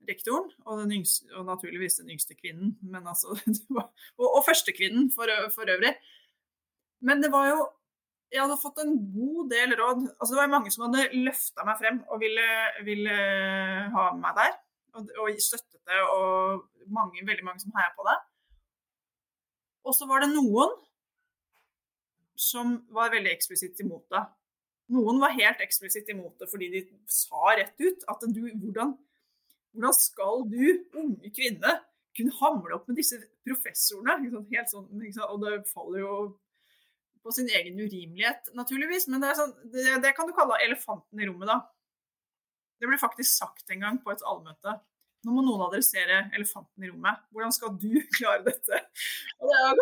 rektoren, 0.09 0.51
og, 0.65 0.85
yngste, 0.87 1.27
og 1.37 1.49
naturligvis 1.49 1.99
den 2.03 2.13
yngste 2.15 2.37
kvinnen. 2.39 2.77
Altså, 3.01 3.35
og, 4.21 4.29
og 4.29 4.41
førstekvinnen 4.47 5.11
for, 5.15 5.33
for 5.55 5.69
øvrig. 5.69 5.95
Men 7.05 7.23
det 7.23 7.33
var 7.35 7.51
jo 7.53 7.67
jeg 8.29 8.43
hadde 8.43 8.61
fått 8.61 8.81
en 8.83 8.97
god 9.15 9.47
del 9.53 9.71
råd. 9.79 10.03
Altså, 10.19 10.35
det 10.35 10.41
var 10.43 10.51
mange 10.53 10.73
som 10.73 10.85
hadde 10.85 11.07
løfta 11.17 11.65
meg 11.65 11.79
frem 11.81 12.01
og 12.13 12.21
ville, 12.21 12.49
ville 12.85 13.15
ha 13.95 14.09
meg 14.21 14.35
der. 14.37 14.59
Og, 14.99 15.13
og 15.23 15.39
støttet 15.41 15.79
det, 15.89 16.01
og 16.13 16.91
mange, 16.93 17.25
veldig 17.25 17.47
mange 17.47 17.63
som 17.63 17.73
heia 17.77 17.89
på 17.97 18.05
det. 18.09 18.19
Og 19.89 19.97
så 19.97 20.09
var 20.11 20.25
det 20.25 20.35
noen 20.35 20.75
som 22.39 22.77
var 22.95 23.15
veldig 23.15 23.33
eksplisitt 23.33 23.81
imot 23.83 24.05
det. 24.13 24.23
Noen 24.95 25.21
var 25.21 25.37
helt 25.37 25.61
eksplisitt 25.65 26.09
imot 26.13 26.39
det 26.41 26.49
fordi 26.49 26.69
de 26.73 26.83
sa 27.13 27.55
rett 27.59 27.75
ut 27.81 28.05
at 28.09 28.23
du, 28.33 28.43
hvordan, 28.61 28.95
hvordan 29.75 29.95
skal 29.97 30.45
du, 30.51 30.65
unge 30.99 31.31
kvinne, 31.35 31.79
kunne 32.19 32.35
hamle 32.41 32.77
opp 32.77 32.89
med 32.91 32.99
disse 32.99 33.21
professorene? 33.47 34.19
Helt 34.53 34.73
sånn, 34.73 34.89
og 35.29 35.43
det 35.45 35.57
faller 35.71 36.03
jo 36.03 36.15
på 37.25 37.35
sin 37.35 37.51
egen 37.53 37.79
urimelighet, 37.81 38.53
naturligvis. 38.59 39.09
Men 39.13 39.25
det, 39.25 39.35
sånn, 39.39 39.55
det, 39.73 39.87
det, 40.05 40.15
kan 40.17 40.29
du 40.29 40.35
kalle 40.37 40.61
elefanten 40.65 41.21
i 41.21 41.29
rommet, 41.29 41.51
da. 41.51 41.61
Det 42.79 42.89
ble 42.89 42.99
faktisk 43.01 43.33
sagt 43.33 43.75
en 43.75 43.83
gang 43.85 43.99
på 44.03 44.15
et 44.15 44.25
allmøte. 44.27 44.79
Nå 45.27 45.35
må 45.35 45.43
noen 45.43 45.65
adressere 45.67 46.29
elefanten 46.37 46.87
i 46.87 46.91
rommet. 46.93 47.25
Hvordan 47.35 47.55
skal 47.55 47.75
du 47.81 47.91
klare 48.17 48.45
dette? 48.47 48.83
Er 49.43 49.81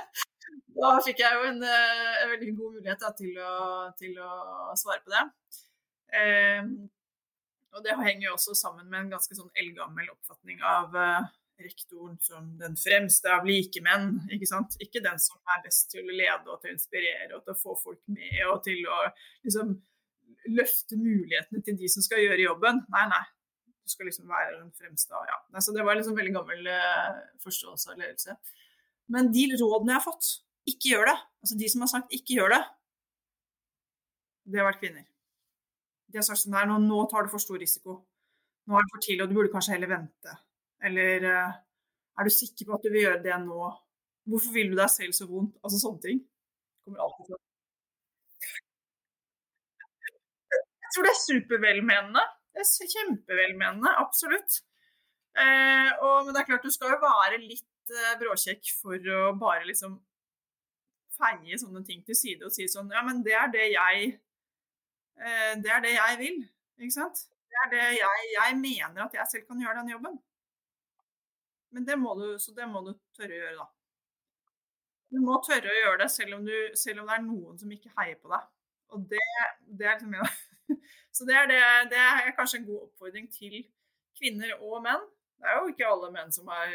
da 0.80 0.94
fikk 1.04 1.22
jeg 1.22 1.36
jo 1.36 1.46
en, 1.50 1.60
eh, 1.66 2.14
en 2.22 2.32
veldig 2.34 2.54
god 2.58 2.78
mulighet 2.78 3.04
da, 3.04 3.12
til, 3.16 3.36
å, 3.38 3.54
til, 4.00 4.16
å, 4.18 4.72
svare 4.80 5.02
på 5.04 5.14
det. 5.14 5.24
Eh, 6.18 6.70
og 7.80 7.86
det 7.86 7.96
henger 7.96 8.26
jo 8.28 8.36
også 8.36 8.54
sammen 8.58 8.88
med 8.90 9.06
en 9.06 9.14
ganske 9.14 9.36
sånn 9.36 9.50
eldgammel 9.56 10.10
oppfatning 10.12 10.60
av 10.60 10.92
uh, 10.92 11.28
rektoren 11.60 12.18
som 12.20 12.50
den 12.60 12.76
fremste 12.76 13.30
av 13.32 13.46
likemenn. 13.48 14.18
Ikke 14.36 14.48
sant? 14.48 14.76
Ikke 14.84 15.02
den 15.04 15.20
som 15.22 15.40
er 15.54 15.62
best 15.64 15.88
til 15.92 16.04
å 16.04 16.12
lede 16.12 16.44
og 16.44 16.60
til 16.60 16.72
å 16.72 16.76
inspirere 16.76 17.38
og 17.38 17.44
til 17.46 17.54
å 17.54 17.60
få 17.60 17.76
folk 17.80 18.00
med 18.12 18.40
og 18.50 18.60
til 18.66 18.84
å 18.84 18.98
liksom 19.46 19.78
løfte 20.52 20.98
mulighetene 21.00 21.64
til 21.64 21.76
de 21.80 21.88
som 21.92 22.04
skal 22.04 22.20
gjøre 22.24 22.44
jobben. 22.44 22.82
Nei, 22.92 23.06
nei. 23.12 23.22
Du 23.80 23.92
skal 23.92 24.08
liksom 24.08 24.28
være 24.28 24.58
den 24.58 24.72
fremste. 24.76 25.16
av 25.16 25.28
Ja. 25.28 25.38
Nei, 25.54 25.64
så 25.64 25.74
det 25.76 25.86
var 25.86 25.96
liksom 25.96 26.18
veldig 26.18 26.34
gammel 26.36 26.68
uh, 26.68 27.22
forståelse 27.44 27.94
av 27.94 28.02
ledelse. 28.02 28.36
Men 29.10 29.32
de 29.32 29.46
rådene 29.56 29.96
jeg 29.96 29.98
har 29.98 30.06
fått, 30.06 30.34
ikke 30.68 30.92
gjør 30.92 31.08
det. 31.10 31.16
Altså 31.40 31.56
de 31.58 31.72
som 31.72 31.82
har 31.82 31.90
sagt 31.90 32.12
'ikke 32.12 32.36
gjør 32.36 32.52
det', 32.54 32.66
det 34.50 34.60
har 34.60 34.68
vært 34.68 34.82
kvinner. 34.82 35.06
De 36.10 36.18
har 36.18 36.26
sagt 36.26 36.42
sånn 36.42 36.56
her, 36.58 36.66
nå, 36.68 36.78
nå 36.84 37.04
tar 37.10 37.26
du 37.26 37.32
for 37.32 37.42
stor 37.42 37.60
risiko. 37.60 38.00
Nå 38.68 38.76
er 38.76 38.86
det 38.86 38.92
for 38.94 39.04
tidlig, 39.04 39.24
og 39.24 39.30
du 39.30 39.36
burde 39.38 39.52
kanskje 39.52 39.76
heller 39.76 39.92
vente. 39.92 40.34
Eller 40.86 41.26
uh, 41.26 41.60
er 42.18 42.26
du 42.26 42.32
sikker 42.34 42.68
på 42.68 42.76
at 42.76 42.84
du 42.84 42.90
vil 42.90 43.06
gjøre 43.06 43.22
det 43.24 43.36
nå? 43.44 43.70
Hvorfor 44.30 44.54
vil 44.54 44.72
du 44.72 44.76
deg 44.78 44.90
selv 44.92 45.14
så 45.16 45.26
vondt? 45.30 45.56
Altså 45.64 45.80
sånne 45.82 46.04
ting. 46.04 46.20
Kommer 46.84 47.04
alltid 47.06 47.30
til. 47.30 47.40
Jeg 50.50 50.94
tror 50.94 51.06
det 51.06 51.12
er 51.14 51.22
supervelmenende. 51.22 52.26
Det 52.50 52.66
er 52.66 52.92
kjempevelmenende, 52.94 53.90
absolutt. 54.02 54.60
Eh, 55.38 55.90
og, 56.02 56.26
men 56.26 56.34
det 56.34 56.40
er 56.40 56.48
klart, 56.48 56.66
du 56.66 56.74
skal 56.74 56.96
jo 56.96 57.02
være 57.02 57.38
litt 57.38 57.92
eh, 57.94 58.16
bråkjekk 58.18 58.72
for 58.80 59.12
å 59.14 59.20
bare 59.38 59.68
liksom 59.68 59.94
feie 61.14 61.58
sånne 61.60 61.84
ting 61.86 62.02
til 62.06 62.18
side 62.18 62.48
og 62.48 62.54
si 62.54 62.66
sånn 62.70 62.90
Ja, 62.94 63.04
men 63.06 63.22
det 63.22 63.36
er 63.38 63.52
det 63.52 63.68
jeg 63.70 64.08
eh, 64.08 64.18
Det 65.20 65.70
er 65.74 65.82
det 65.84 65.92
jeg 65.92 66.16
vil. 66.20 66.38
Ikke 66.80 66.94
sant? 66.94 67.26
Det 67.50 67.58
er 67.64 67.70
det 67.74 67.86
jeg, 67.98 68.26
jeg 68.32 68.56
mener 68.56 69.04
at 69.04 69.16
jeg 69.18 69.32
selv 69.32 69.46
kan 69.48 69.60
gjøre 69.60 69.82
den 69.82 69.92
jobben. 69.92 70.14
Men 71.74 71.86
det 71.86 71.98
må 71.98 72.14
du, 72.18 72.38
så 72.38 72.54
det 72.56 72.68
må 72.70 72.82
du 72.86 72.92
tørre 73.16 73.34
å 73.34 73.40
gjøre, 73.40 73.56
da. 73.58 73.66
Du 75.10 75.18
må 75.22 75.36
tørre 75.42 75.70
å 75.70 75.78
gjøre 75.80 75.98
det 76.04 76.08
selv 76.14 76.38
om, 76.38 76.46
du, 76.46 76.54
selv 76.78 77.02
om 77.02 77.10
det 77.10 77.16
er 77.16 77.26
noen 77.26 77.58
som 77.58 77.74
ikke 77.74 77.92
heier 77.98 78.18
på 78.22 78.30
deg. 78.30 78.46
Og 78.94 79.04
det, 79.10 79.22
det 79.66 79.86
er 79.86 79.98
liksom 79.98 80.16
ja. 80.18 80.28
Så 81.16 81.26
det 81.26 81.34
er, 81.34 81.50
det, 81.50 81.58
det 81.90 81.98
er 81.98 82.34
kanskje 82.36 82.60
en 82.60 82.68
god 82.68 82.86
oppfordring 82.86 83.26
til 83.34 83.56
kvinner 84.18 84.54
og 84.60 84.78
menn. 84.84 85.02
Det 85.40 85.50
er 85.50 85.58
jo 85.58 85.72
ikke 85.72 85.90
alle 85.90 86.10
menn 86.14 86.30
som 86.34 86.50
er 86.54 86.74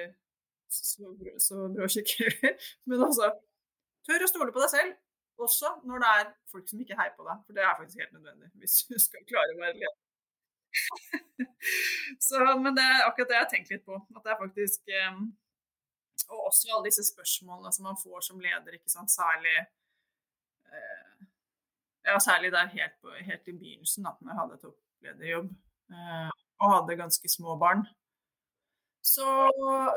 så, 0.72 1.12
så 1.40 1.68
bråkjekke, 1.72 2.56
men 2.90 3.04
altså 3.08 3.32
Tør 4.06 4.22
å 4.22 4.28
stole 4.30 4.54
på 4.54 4.62
deg 4.62 4.70
selv, 4.70 4.90
også 5.42 5.72
når 5.84 6.04
det 6.04 6.10
er 6.20 6.28
folk 6.52 6.68
som 6.70 6.82
ikke 6.82 6.98
heier 7.00 7.16
på 7.18 7.26
deg. 7.28 7.42
For 7.46 7.58
det 7.58 7.64
er 7.64 7.78
faktisk 7.80 8.02
helt 8.02 8.14
nødvendig 8.18 8.52
hvis 8.62 8.78
du 8.90 8.98
skal 9.02 9.26
klare 9.30 9.56
å 9.56 9.62
være 9.64 9.80
leder. 9.80 10.02
så, 12.28 12.40
men 12.60 12.76
det 12.76 12.84
er 12.84 13.06
akkurat 13.06 13.30
det 13.32 13.38
jeg 13.38 13.46
har 13.46 13.52
tenkt 13.52 13.74
litt 13.74 13.86
på. 13.88 14.00
At 14.16 14.24
det 14.24 14.34
er 14.34 14.42
faktisk 14.42 14.96
um, 15.10 15.28
Og 16.34 16.48
også 16.50 16.72
alle 16.74 16.90
disse 16.90 17.06
spørsmålene 17.06 17.72
som 17.76 17.88
man 17.88 18.00
får 18.02 18.26
som 18.28 18.42
leder, 18.44 18.78
ikke 18.78 18.92
sant. 18.92 19.14
Særlig 19.14 19.56
uh, 20.72 21.28
Ja, 22.06 22.20
særlig 22.22 22.52
der 22.54 22.70
helt, 22.70 22.98
på, 23.02 23.14
helt 23.18 23.48
i 23.50 23.56
begynnelsen, 23.58 24.06
da 24.06 24.14
når 24.20 24.32
jeg 24.32 24.42
hadde 24.42 24.60
topplederjobb 24.64 25.54
uh, 25.96 26.34
og 26.62 26.74
hadde 26.76 27.00
ganske 27.00 27.32
små 27.32 27.56
barn 27.60 27.82
så, 29.06 29.28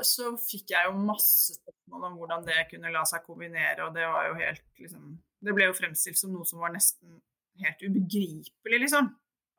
så, 0.05 0.35
fikk 0.43 0.75
jeg 0.75 0.89
jo 0.89 1.07
masse 1.09 1.57
spørsmål 1.57 2.11
om 2.11 2.19
hvordan 2.21 2.45
det 2.45 2.67
kunne 2.69 2.93
la 2.93 3.07
seg 3.09 3.25
kombinere, 3.25 3.87
og 3.87 3.97
det 3.97 4.05
var 4.05 4.29
jo 4.29 4.37
helt 4.43 4.67
liksom 4.83 5.17
Det 5.39 5.55
ble 5.55 5.69
jo 5.69 5.77
fremstilt 5.79 6.19
som 6.19 6.33
noe 6.35 6.47
som 6.49 6.59
var 6.59 6.73
nesten 6.75 7.21
helt 7.63 7.83
ubegripelig, 7.87 8.81
liksom. 8.83 9.13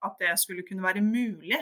At 0.03 0.17
det 0.19 0.33
skulle 0.39 0.65
kunne 0.67 0.83
være 0.83 1.03
mulig. 1.03 1.59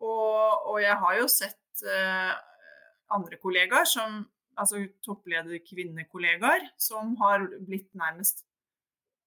Og, 0.00 0.68
og 0.70 0.78
jeg 0.82 0.94
har 1.02 1.16
jo 1.18 1.26
sett 1.30 1.82
eh, 1.82 2.34
andre 3.10 3.40
kollegaer 3.42 3.88
som 3.90 4.22
Altså 4.60 4.80
topplederkvinnekollegaer 5.06 6.66
som 6.76 7.14
har 7.20 7.46
blitt 7.64 7.86
nærmest 7.96 8.42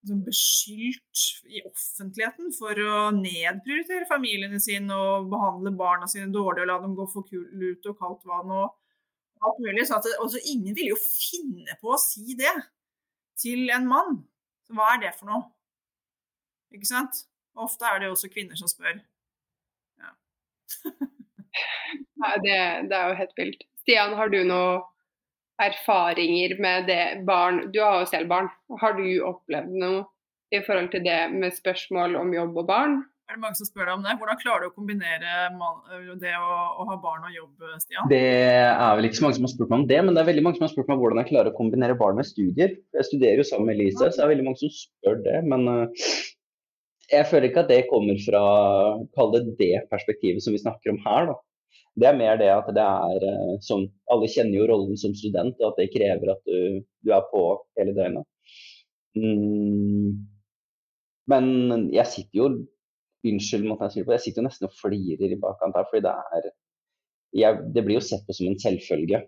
beskyldt 0.04 1.24
i 1.48 1.62
offentligheten 1.64 2.52
for 2.56 2.80
å 2.84 3.10
nedprioritere 3.16 4.08
familiene 4.10 4.60
sine 4.64 4.96
og 4.96 5.30
behandle 5.32 5.72
barna 5.80 6.10
sine 6.12 6.28
dårlig 6.34 6.66
og 6.66 6.70
la 6.70 6.78
dem 6.84 6.96
gå 6.98 7.08
for 7.14 7.30
lut 7.32 7.88
og 7.90 8.00
kaldt 8.00 8.28
vann 8.28 8.52
og 8.52 8.76
alt 9.44 9.62
mulig. 9.64 9.88
Så 9.88 10.00
at 10.00 10.10
også 10.20 10.44
ingen 10.44 10.76
ville 10.76 10.94
jo 10.94 11.00
finne 11.00 11.78
på 11.82 11.94
å 11.96 12.02
si 12.02 12.36
det 12.40 12.54
til 13.40 13.72
en 13.74 13.88
mann. 13.90 14.22
Så 14.68 14.76
hva 14.76 14.94
er 14.94 15.04
det 15.06 15.16
for 15.18 15.32
noe? 15.32 15.48
Ikke 16.74 16.90
sant? 16.90 17.26
Og 17.56 17.68
ofte 17.68 17.88
er 17.88 18.02
det 18.02 18.10
jo 18.10 18.16
også 18.16 18.32
kvinner 18.34 18.60
som 18.60 18.72
spør. 18.72 18.98
Ja. 20.02 20.14
Nei, 22.24 22.34
det, 22.44 22.58
det 22.90 22.98
er 22.98 23.12
jo 23.12 23.20
helt 23.20 23.38
vilt. 23.40 23.64
Stian, 23.84 24.16
har 24.18 24.32
du 24.32 24.40
noe 24.48 24.82
erfaringer 25.68 26.58
med 26.62 26.90
det 26.90 27.04
barn 27.28 27.66
Du 27.74 27.80
har 27.84 28.02
jo 28.02 28.10
selv 28.10 28.30
barn. 28.32 28.52
Har 28.82 28.98
du 29.00 29.06
opplevd 29.26 29.74
noe 29.80 30.04
i 30.54 30.62
forhold 30.66 30.92
til 30.94 31.04
det 31.06 31.22
med 31.34 31.56
spørsmål 31.56 32.20
om 32.20 32.34
jobb 32.36 32.62
og 32.62 32.70
barn? 32.70 33.02
Er 33.32 33.38
det 33.38 33.42
mange 33.42 33.58
som 33.58 33.66
spør 33.66 33.88
deg 33.88 33.96
om 33.96 34.04
det? 34.04 34.14
Hvordan 34.20 34.40
klarer 34.42 34.62
du 34.62 34.68
å 34.70 34.76
kombinere 34.76 35.20
det 36.22 36.34
å, 36.36 36.58
å, 36.82 36.86
ha 36.90 36.98
barn 37.02 37.24
og 37.26 37.32
jobb, 37.34 37.64
Stian? 37.82 38.10
Det 38.12 38.20
er 38.20 38.98
vel 39.00 39.08
ikke 39.08 39.18
så 39.18 39.26
mange 39.26 39.38
som 39.38 39.48
har 39.48 39.54
spurt 39.54 39.72
meg 39.72 39.80
om 39.80 39.86
det, 39.90 40.00
men 40.04 40.14
det 40.14 40.22
er 40.22 40.28
veldig 40.28 40.44
mange 40.46 40.60
som 40.60 40.66
har 40.68 40.74
spurt 40.74 40.92
meg 40.92 41.00
hvordan 41.02 41.22
jeg 41.24 41.30
klarer 41.32 41.50
å 41.54 41.58
kombinere 41.58 41.98
barn 41.98 42.20
med 42.20 42.28
studier. 42.28 42.76
Jeg 42.94 43.08
studerer 43.08 43.40
jo 43.40 43.48
sammen 43.48 43.72
med 43.72 43.80
Elise, 43.80 44.04
så 44.04 44.20
det 44.20 44.26
er 44.28 44.34
veldig 44.36 44.48
mange 44.50 44.62
som 44.62 44.74
spør 44.76 45.24
det. 45.24 45.40
Men 45.50 45.66
uh, 45.72 46.12
jeg 47.14 47.30
føler 47.32 47.50
ikke 47.50 47.64
at 47.64 47.72
det 47.72 47.80
kommer 47.90 48.20
fra 48.28 48.44
kall 49.16 49.34
det 49.34 49.44
det 49.62 49.74
perspektivet 49.92 50.44
som 50.44 50.56
vi 50.56 50.62
snakker 50.62 50.94
om 50.94 51.02
her. 51.08 51.32
da. 51.32 51.40
Det 52.00 52.08
er 52.10 52.18
mer 52.18 52.40
det 52.42 52.50
at 52.50 52.70
det 52.74 52.84
er 52.84 53.26
eh, 53.30 53.56
som 53.62 53.86
Alle 54.12 54.30
kjenner 54.32 54.58
jo 54.58 54.68
rollen 54.72 54.98
som 54.98 55.14
student, 55.18 55.60
og 55.62 55.74
at 55.74 55.82
det 55.82 55.92
krever 55.94 56.34
at 56.34 56.42
du, 56.50 56.82
du 57.06 57.14
er 57.14 57.26
på 57.30 57.44
hele 57.78 57.94
døgnet. 57.98 58.26
Mm. 59.18 60.24
Men 61.30 61.90
jeg 61.94 62.10
sitter 62.10 62.40
jo 62.42 62.52
Unnskyld, 63.24 63.64
måten 63.64 63.88
jeg 63.88 63.94
sier 63.94 64.08
det 64.10 64.18
jeg 64.18 64.24
sitter 64.26 64.42
jo 64.42 64.48
nesten 64.50 64.68
og 64.68 64.74
flirer 64.76 65.32
i 65.32 65.40
bakkant 65.40 65.78
her. 65.78 65.86
fordi 65.88 66.02
det 66.04 66.12
er 66.12 66.48
jeg, 67.40 67.60
Det 67.76 67.84
blir 67.86 67.96
jo 67.96 68.04
sett 68.04 68.26
på 68.28 68.36
som 68.36 68.50
en 68.50 68.60
selvfølge 68.60 69.22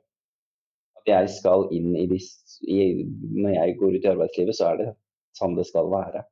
at 1.00 1.12
jeg 1.14 1.30
skal 1.38 1.68
inn 1.72 1.94
i 1.96 2.08
disse 2.10 2.60
Når 2.66 3.56
jeg 3.56 3.78
går 3.80 3.96
ut 3.96 4.08
i 4.08 4.12
arbeidslivet, 4.12 4.58
så 4.58 4.72
er 4.72 4.82
det 4.82 4.90
sånn 5.38 5.56
det 5.56 5.68
skal 5.70 5.88
være. 5.92 6.24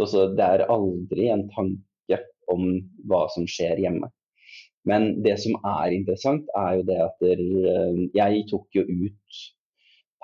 Også, 0.00 0.28
det 0.38 0.44
er 0.44 0.70
aldri 0.72 1.28
en 1.32 1.44
tanke 1.52 2.18
om 2.48 2.64
hva 3.10 3.26
som 3.34 3.46
skjer 3.50 3.80
hjemme. 3.82 4.08
Men 4.88 5.10
det 5.24 5.36
som 5.42 5.58
er 5.66 5.94
interessant, 5.96 6.48
er 6.56 6.78
jo 6.78 6.88
det 6.88 6.98
at 7.04 7.22
der, 7.24 7.44
jeg 8.16 8.44
tok 8.50 8.66
jo 8.78 8.84
ut 8.88 9.44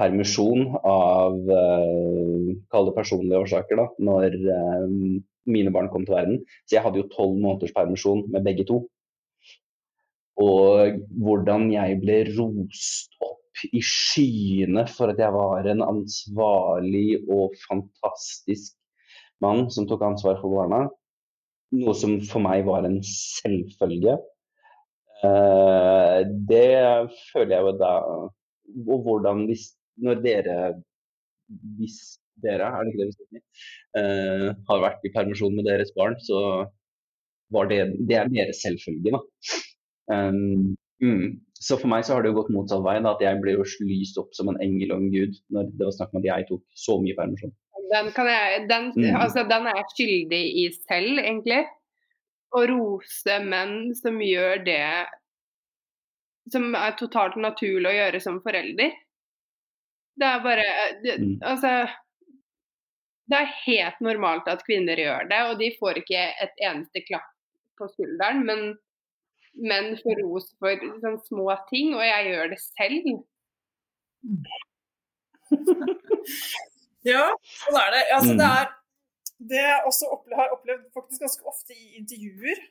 permisjon 0.00 0.72
av 0.88 1.36
uh, 1.46 2.48
kall 2.72 2.88
det 2.88 2.96
personlige 2.96 3.44
årsaker 3.44 3.78
da, 3.78 3.86
når 4.08 4.34
uh, 4.42 4.88
mine 5.50 5.72
barn 5.74 5.90
kom 5.92 6.06
til 6.06 6.16
verden. 6.16 6.40
Så 6.66 6.78
jeg 6.78 6.84
hadde 6.86 7.02
jo 7.02 7.10
tolv 7.12 7.38
måneders 7.38 7.74
permisjon 7.76 8.24
med 8.32 8.46
begge 8.46 8.66
to. 8.68 8.82
Og 10.42 10.98
hvordan 11.22 11.68
jeg 11.70 12.00
ble 12.02 12.18
rost 12.34 13.14
opp 13.22 13.64
i 13.70 13.80
skyene 13.86 14.82
for 14.90 15.12
at 15.12 15.20
jeg 15.22 15.30
var 15.34 15.68
en 15.70 15.84
ansvarlig 15.86 17.20
og 17.30 17.54
fantastisk 17.68 18.74
mann 19.44 19.68
som 19.70 19.86
tok 19.86 20.02
ansvar 20.08 20.40
for 20.42 20.56
barna. 20.56 20.88
noe 21.74 21.94
som 21.98 22.20
for 22.22 22.42
meg 22.42 22.66
var 22.68 22.84
en 22.86 23.00
selvfølge. 23.02 24.14
Uh, 25.22 26.26
det 26.50 26.66
føler 27.30 27.52
jeg 27.54 27.62
jo 27.62 27.72
da 27.78 27.92
Og 28.90 29.04
hvordan 29.06 29.44
hvis 29.46 29.68
Når 30.02 30.18
dere 30.24 30.56
Hvis 31.78 32.18
dere, 32.42 32.66
er 32.66 32.82
det 32.82 32.90
ikke 32.90 32.98
det 32.98 33.06
vi 33.06 33.14
snakker 33.14 33.42
uh, 33.94 34.48
har 34.68 34.82
vært 34.82 35.06
i 35.06 35.12
permisjon 35.14 35.54
med 35.54 35.68
deres 35.70 35.92
barn, 35.94 36.16
så 36.18 36.66
var 37.54 37.70
det 37.70 37.78
Det 38.10 38.16
er 38.18 38.32
deres 38.32 38.58
selvfølge, 38.64 39.14
da. 39.14 39.20
Mm. 41.04 41.38
Så 41.54 41.78
for 41.80 41.88
meg 41.92 42.02
så 42.04 42.16
har 42.16 42.24
det 42.24 42.32
jo 42.32 42.40
gått 42.40 42.50
motsatt 42.52 42.82
vei. 42.84 42.96
da, 43.04 43.14
At 43.14 43.22
jeg 43.22 43.38
ble 43.42 43.54
jo 43.54 43.66
lyst 43.86 44.18
opp 44.20 44.34
som 44.36 44.50
en 44.50 44.58
engel 44.64 44.96
og 44.96 45.04
en 45.04 45.12
gud 45.14 45.38
når 45.54 45.70
det 45.70 45.86
var 45.86 45.94
snakk 45.96 46.12
om 46.12 46.20
at 46.20 46.28
jeg 46.30 46.48
tok 46.50 46.64
så 46.86 46.98
mye 47.04 47.16
permisjon. 47.20 47.54
Den, 47.92 48.10
jeg, 48.10 48.66
den, 48.72 48.90
mm. 48.96 49.16
altså, 49.20 49.44
den 49.46 49.70
er 49.70 49.78
jeg 49.78 49.90
skyldig 49.94 50.44
i 50.64 50.66
selv, 50.74 51.22
egentlig 51.22 51.62
å 52.54 52.62
rose 52.70 53.38
menn 53.42 53.94
som 53.98 54.20
gjør 54.22 54.62
det 54.66 54.86
som 56.52 56.74
er 56.76 56.96
totalt 56.98 57.36
naturlig 57.40 57.88
å 57.90 57.96
gjøre 57.96 58.20
som 58.22 58.40
forelder. 58.44 58.94
Det 60.14 60.26
er 60.28 60.42
bare 60.44 60.66
det, 61.02 61.14
mm. 61.18 61.38
Altså 61.42 61.70
Det 63.30 63.38
er 63.40 63.54
helt 63.64 64.02
normalt 64.04 64.48
at 64.52 64.62
kvinner 64.66 65.00
gjør 65.00 65.30
det, 65.30 65.40
og 65.48 65.58
de 65.62 65.70
får 65.78 66.02
ikke 66.02 66.24
et 66.44 66.64
eneste 66.68 67.00
klapp 67.08 67.30
på 67.80 67.88
skulderen. 67.94 68.44
Men 68.44 68.66
menn 69.54 69.94
får 70.02 70.20
ros 70.20 70.50
for 70.60 70.84
sånn 71.00 71.20
små 71.24 71.48
ting, 71.70 71.94
og 71.96 72.04
jeg 72.04 72.30
gjør 72.30 72.52
det 72.52 72.60
selv. 72.60 73.08
ja, 77.08 77.26
sånn 77.64 77.80
er 77.80 77.94
det. 77.96 78.02
Altså, 78.18 78.34
det 78.34 78.44
mm. 78.44 78.50
er 78.50 78.72
det 79.50 79.60
jeg 79.60 79.86
også 79.88 80.08
opplevd, 80.14 80.38
har 80.40 80.52
opplevd 80.56 80.84
faktisk 80.96 81.24
ganske 81.24 81.48
ofte 81.50 81.76
i 81.76 81.98
intervjuer, 82.00 82.62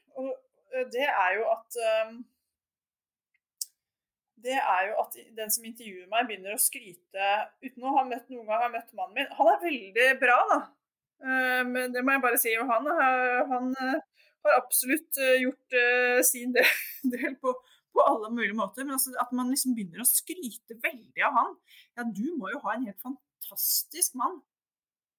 det 0.93 1.05
er 1.05 1.35
jo 1.37 1.49
at 1.53 1.77
det 4.43 4.55
er 4.59 4.87
jo 4.89 4.95
at 5.03 5.17
den 5.37 5.51
som 5.53 5.65
intervjuer 5.67 6.07
meg, 6.11 6.27
begynner 6.27 6.55
å 6.55 6.61
skryte 6.61 7.27
uten 7.63 7.85
å 7.87 7.93
ha 7.97 8.05
møtt 8.07 8.31
noen 8.31 8.47
gang 8.49 8.65
har 8.65 8.73
møtt 8.73 8.95
mannen 8.97 9.21
min. 9.21 9.29
Han 9.37 9.51
er 9.53 9.61
veldig 9.61 10.07
bra, 10.19 10.39
da. 10.49 10.57
Men 11.69 11.93
det 11.93 12.03
må 12.03 12.15
jeg 12.15 12.23
bare 12.25 12.39
si. 12.41 12.55
Og 12.59 12.71
han, 12.71 12.89
han 13.51 13.69
har 13.77 14.57
absolutt 14.57 15.21
gjort 15.39 15.77
sin 16.27 16.55
del 17.13 17.37
på, 17.39 17.53
på, 17.95 18.03
alle 18.03 18.33
mulige 18.33 18.57
måter. 18.59 18.83
Men 18.83 18.97
altså, 18.97 19.15
at 19.21 19.31
man 19.35 19.51
liksom 19.53 19.77
begynner 19.77 20.03
å 20.03 20.09
skryte 20.09 20.79
veldig 20.83 21.27
av 21.29 21.39
han. 21.39 21.55
Ja, 21.95 22.07
du 22.09 22.25
må 22.35 22.51
jo 22.51 22.63
ha 22.65 22.75
en 22.75 22.89
helt 22.89 22.99
fantastisk 23.05 24.19
mann. 24.19 24.41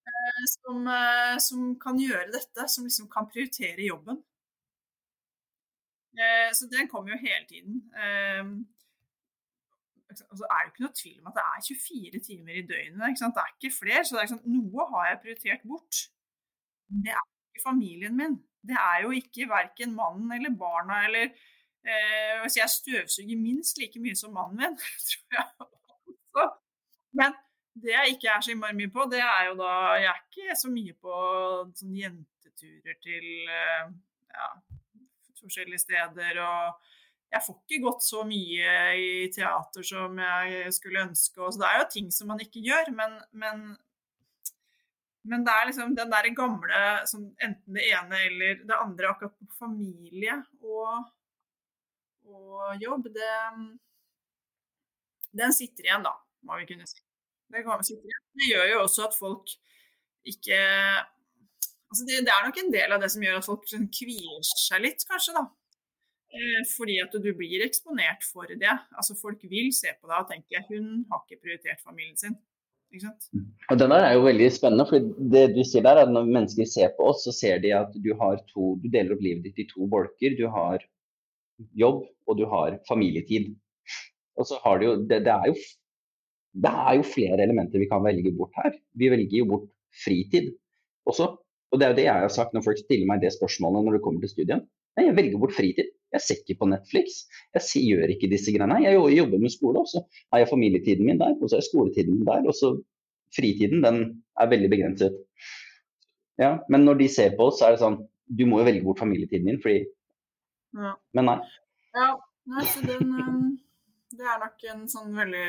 Eh, 0.07 0.45
som, 0.47 0.87
eh, 0.87 1.39
som, 1.39 1.75
kan 1.81 1.99
gjøre 1.99 2.33
dette, 2.33 2.69
som 2.69 2.85
liksom 2.85 3.09
kan 3.13 3.29
prioritere 3.31 3.89
jobben. 3.89 4.21
Eh, 6.15 6.51
så 6.57 6.69
den 6.71 6.89
kommer 6.89 7.15
jo 7.15 7.19
hele 7.27 7.47
tiden. 7.49 7.75
Altså, 10.09 10.25
er 10.51 10.59
det 10.59 10.67
jo 10.67 10.71
ikke 10.73 10.85
noe 10.85 10.99
tvil 11.01 11.21
om 11.21 11.31
at 11.31 11.39
det 11.39 11.45
er 11.45 11.65
24 11.69 12.21
timer 12.29 12.59
i 12.61 12.67
døgnet. 12.71 13.21
Det 13.21 13.43
er 13.43 13.55
ikke 13.57 13.77
flere. 13.81 14.05
Så 14.05 14.27
sånn, 14.31 14.45
noe 14.47 14.89
har 14.93 15.09
jeg 15.09 15.23
prioritert 15.25 15.65
bort. 15.67 16.03
Det 17.05 17.15
er 17.15 17.25
ikke 17.25 17.65
familien 17.65 18.17
min. 18.17 18.37
Det 18.65 18.77
er 18.81 19.03
jo 19.05 19.11
ikke 19.17 19.49
verken 19.51 19.97
mannen 19.97 20.31
eller 20.33 20.55
barna 20.57 21.03
eller 21.09 21.27
eh, 21.27 22.45
Jeg 22.57 22.71
støvsuger 22.71 23.41
minst 23.41 23.81
like 23.81 24.01
mye 24.01 24.17
som 24.17 24.33
mannen 24.37 24.61
min, 24.63 24.79
tror 25.09 25.41
jeg. 25.41 26.53
Men 27.15 27.35
det 27.75 27.91
jeg 27.91 28.15
ikke 28.15 28.31
er 28.31 28.43
så 28.45 28.53
innmari 28.55 28.77
mye 28.79 28.93
på, 28.95 29.07
det 29.11 29.21
er 29.25 29.49
jo 29.49 29.55
da 29.59 29.73
Jeg 29.99 30.11
er 30.11 30.21
ikke 30.23 30.57
så 30.59 30.71
mye 30.71 30.95
på 31.03 31.15
sånn 31.75 31.97
jenteturer 31.99 32.99
til 33.03 33.31
eh, 33.51 33.89
ja, 34.35 34.51
forskjellige 35.41 35.83
steder. 35.83 36.39
Og 36.45 36.93
jeg 37.35 37.43
får 37.47 37.57
ikke 37.59 37.83
gått 37.83 38.07
så 38.07 38.23
mye 38.29 38.75
i 39.01 39.09
teater 39.35 39.87
som 39.87 40.21
jeg 40.23 40.75
skulle 40.77 41.03
ønske. 41.09 41.41
Og 41.41 41.55
så 41.55 41.65
det 41.65 41.71
er 41.71 41.81
jo 41.81 41.89
ting 41.97 42.13
som 42.15 42.31
man 42.31 42.43
ikke 42.45 42.63
gjør, 42.63 42.93
men, 42.95 43.17
men, 43.43 43.65
men 45.27 45.47
det 45.47 45.55
er 45.55 45.71
liksom 45.71 45.97
den 45.99 46.15
der 46.15 46.31
gamle 46.37 46.85
som 47.11 47.27
enten 47.43 47.81
det 47.81 47.89
ene 47.91 48.21
eller 48.29 48.63
det 48.63 48.79
andre, 48.79 49.11
akkurat 49.11 49.35
på 49.35 49.59
familie 49.59 50.39
og, 50.63 51.11
og 52.31 52.79
jobb, 52.85 53.11
det, 53.17 53.33
den 55.35 55.57
sitter 55.59 55.91
igjen 55.91 56.07
da, 56.07 56.15
må 56.47 56.61
vi 56.61 56.71
kunne 56.71 56.87
si. 56.87 57.03
Det, 57.53 57.65
det 58.41 58.49
gjør 58.49 58.71
jo 58.73 58.79
også 58.85 59.09
at 59.09 59.19
folk 59.19 59.51
ikke 60.25 60.57
altså 61.91 62.07
det, 62.09 62.25
det, 62.27 62.33
er 62.33 62.47
nok 62.47 62.59
en 62.63 62.73
del 62.73 62.95
av 62.97 63.03
det 63.03 63.11
som 63.13 63.23
gjør 63.23 63.39
at 63.39 63.47
folk 63.47 63.69
sånn 63.71 63.91
kvier 63.93 64.41
seg 64.49 64.83
litt, 64.83 65.05
kanskje. 65.11 65.37
da. 65.37 65.45
Eh, 66.35 66.63
fordi 66.75 66.97
at 67.03 67.13
du 67.15 67.31
blir 67.37 67.63
eksponert 67.63 68.25
for 68.27 68.49
det. 68.51 68.73
Altså 68.99 69.15
Folk 69.21 69.45
vil 69.51 69.71
se 69.77 69.93
på 70.01 70.11
deg 70.11 70.17
og 70.19 70.33
tenke 70.33 70.65
hun 70.71 71.05
har 71.11 71.23
ikke 71.23 71.43
prioritert 71.45 71.85
familien 71.85 72.19
sin. 72.19 72.35
Ikke 72.91 73.07
sant? 73.07 73.29
Mm. 73.35 73.45
Og 73.71 73.79
Den 73.79 73.95
der 73.95 74.07
er 74.09 74.17
jo 74.17 74.25
veldig 74.27 74.49
spennende. 74.55 74.87
for 74.91 75.13
det 75.35 75.45
du 75.55 75.63
sier 75.63 75.87
der 75.87 76.01
er 76.01 76.09
at 76.09 76.15
Når 76.15 76.33
mennesker 76.37 76.67
ser 76.67 76.91
på 76.97 77.07
oss, 77.13 77.23
så 77.27 77.35
ser 77.35 77.63
de 77.63 77.71
at 77.77 77.95
du, 77.95 78.11
to, 78.51 78.75
du 78.83 78.89
deler 78.91 79.15
opp 79.15 79.23
livet 79.23 79.47
ditt 79.47 79.63
i 79.63 79.69
to 79.71 79.87
bolker. 79.87 80.35
Du 80.39 80.49
har 80.51 80.83
jobb, 81.79 82.03
og 82.27 82.39
du 82.39 82.45
har 82.51 82.81
familietid. 82.89 83.55
Og 84.35 84.47
så 84.51 84.59
har 84.65 84.79
du 84.79 84.87
jo, 84.89 84.95
det, 85.07 85.23
det 85.27 85.35
er 85.35 85.53
jo 85.53 85.55
det 86.55 86.71
er 86.71 86.99
jo 86.99 87.07
flere 87.07 87.43
elementer 87.43 87.83
vi 87.83 87.89
kan 87.91 88.05
velge 88.05 88.33
bort 88.37 88.55
her. 88.61 88.77
Vi 88.95 89.11
velger 89.11 89.41
jo 89.41 89.49
bort 89.51 89.67
fritid 90.05 90.53
også. 91.11 91.35
Og 91.73 91.81
det 91.81 91.87
er 91.87 91.93
jo 91.93 91.99
det 91.99 92.07
jeg 92.07 92.23
har 92.23 92.33
sagt 92.33 92.55
når 92.55 92.63
folk 92.69 92.79
stiller 92.79 93.09
meg 93.11 93.23
det 93.25 93.33
spørsmålet 93.35 93.87
når 93.87 93.97
det 93.97 94.03
kommer 94.05 94.23
til 94.23 94.31
studien. 94.31 94.63
Nei, 94.95 95.09
jeg 95.09 95.17
velger 95.17 95.41
bort 95.43 95.57
fritid. 95.57 95.91
Jeg 96.15 96.23
ser 96.23 96.39
ikke 96.39 96.61
på 96.61 96.69
Netflix. 96.71 97.25
Jeg 97.57 97.83
gjør 97.83 98.13
ikke 98.15 98.31
disse 98.31 98.55
greiene. 98.55 98.79
Jeg 98.85 98.95
jobber 99.17 99.43
med 99.43 99.51
skole, 99.51 99.83
og 99.83 99.91
så 99.91 100.05
har 100.31 100.45
jeg 100.45 100.51
familietiden 100.53 101.09
min 101.09 101.19
der, 101.19 101.35
og 101.41 101.51
så 101.51 101.57
har 101.57 101.65
jeg 101.65 101.71
skoletiden 101.73 102.21
min 102.21 102.29
der. 102.29 102.47
Og 102.47 102.55
så 102.55 102.71
fritiden, 103.35 103.83
den 103.83 103.99
er 104.39 104.53
veldig 104.53 104.71
begrenset. 104.71 105.19
Ja, 106.39 106.53
men 106.71 106.87
når 106.87 107.03
de 107.03 107.11
ser 107.11 107.35
på 107.35 107.51
oss, 107.51 107.59
så 107.59 107.67
er 107.67 107.75
det 107.75 107.83
sånn 107.83 108.01
Du 108.25 108.47
må 108.49 108.63
jo 108.63 108.65
velge 108.67 108.87
bort 108.87 109.03
familietiden 109.03 109.51
din, 109.51 109.59
fordi 109.63 109.83
ja. 110.75 110.95
Men 111.15 111.29
nei. 111.29 111.37
Ja, 111.95 112.15
nei, 112.51 112.65
så 112.67 112.81
den 112.87 113.13
um 113.13 113.51
det 114.19 114.27
er 114.27 114.43
nok 114.43 114.67
en 114.73 114.85
sånn 114.91 115.15
veldig 115.17 115.47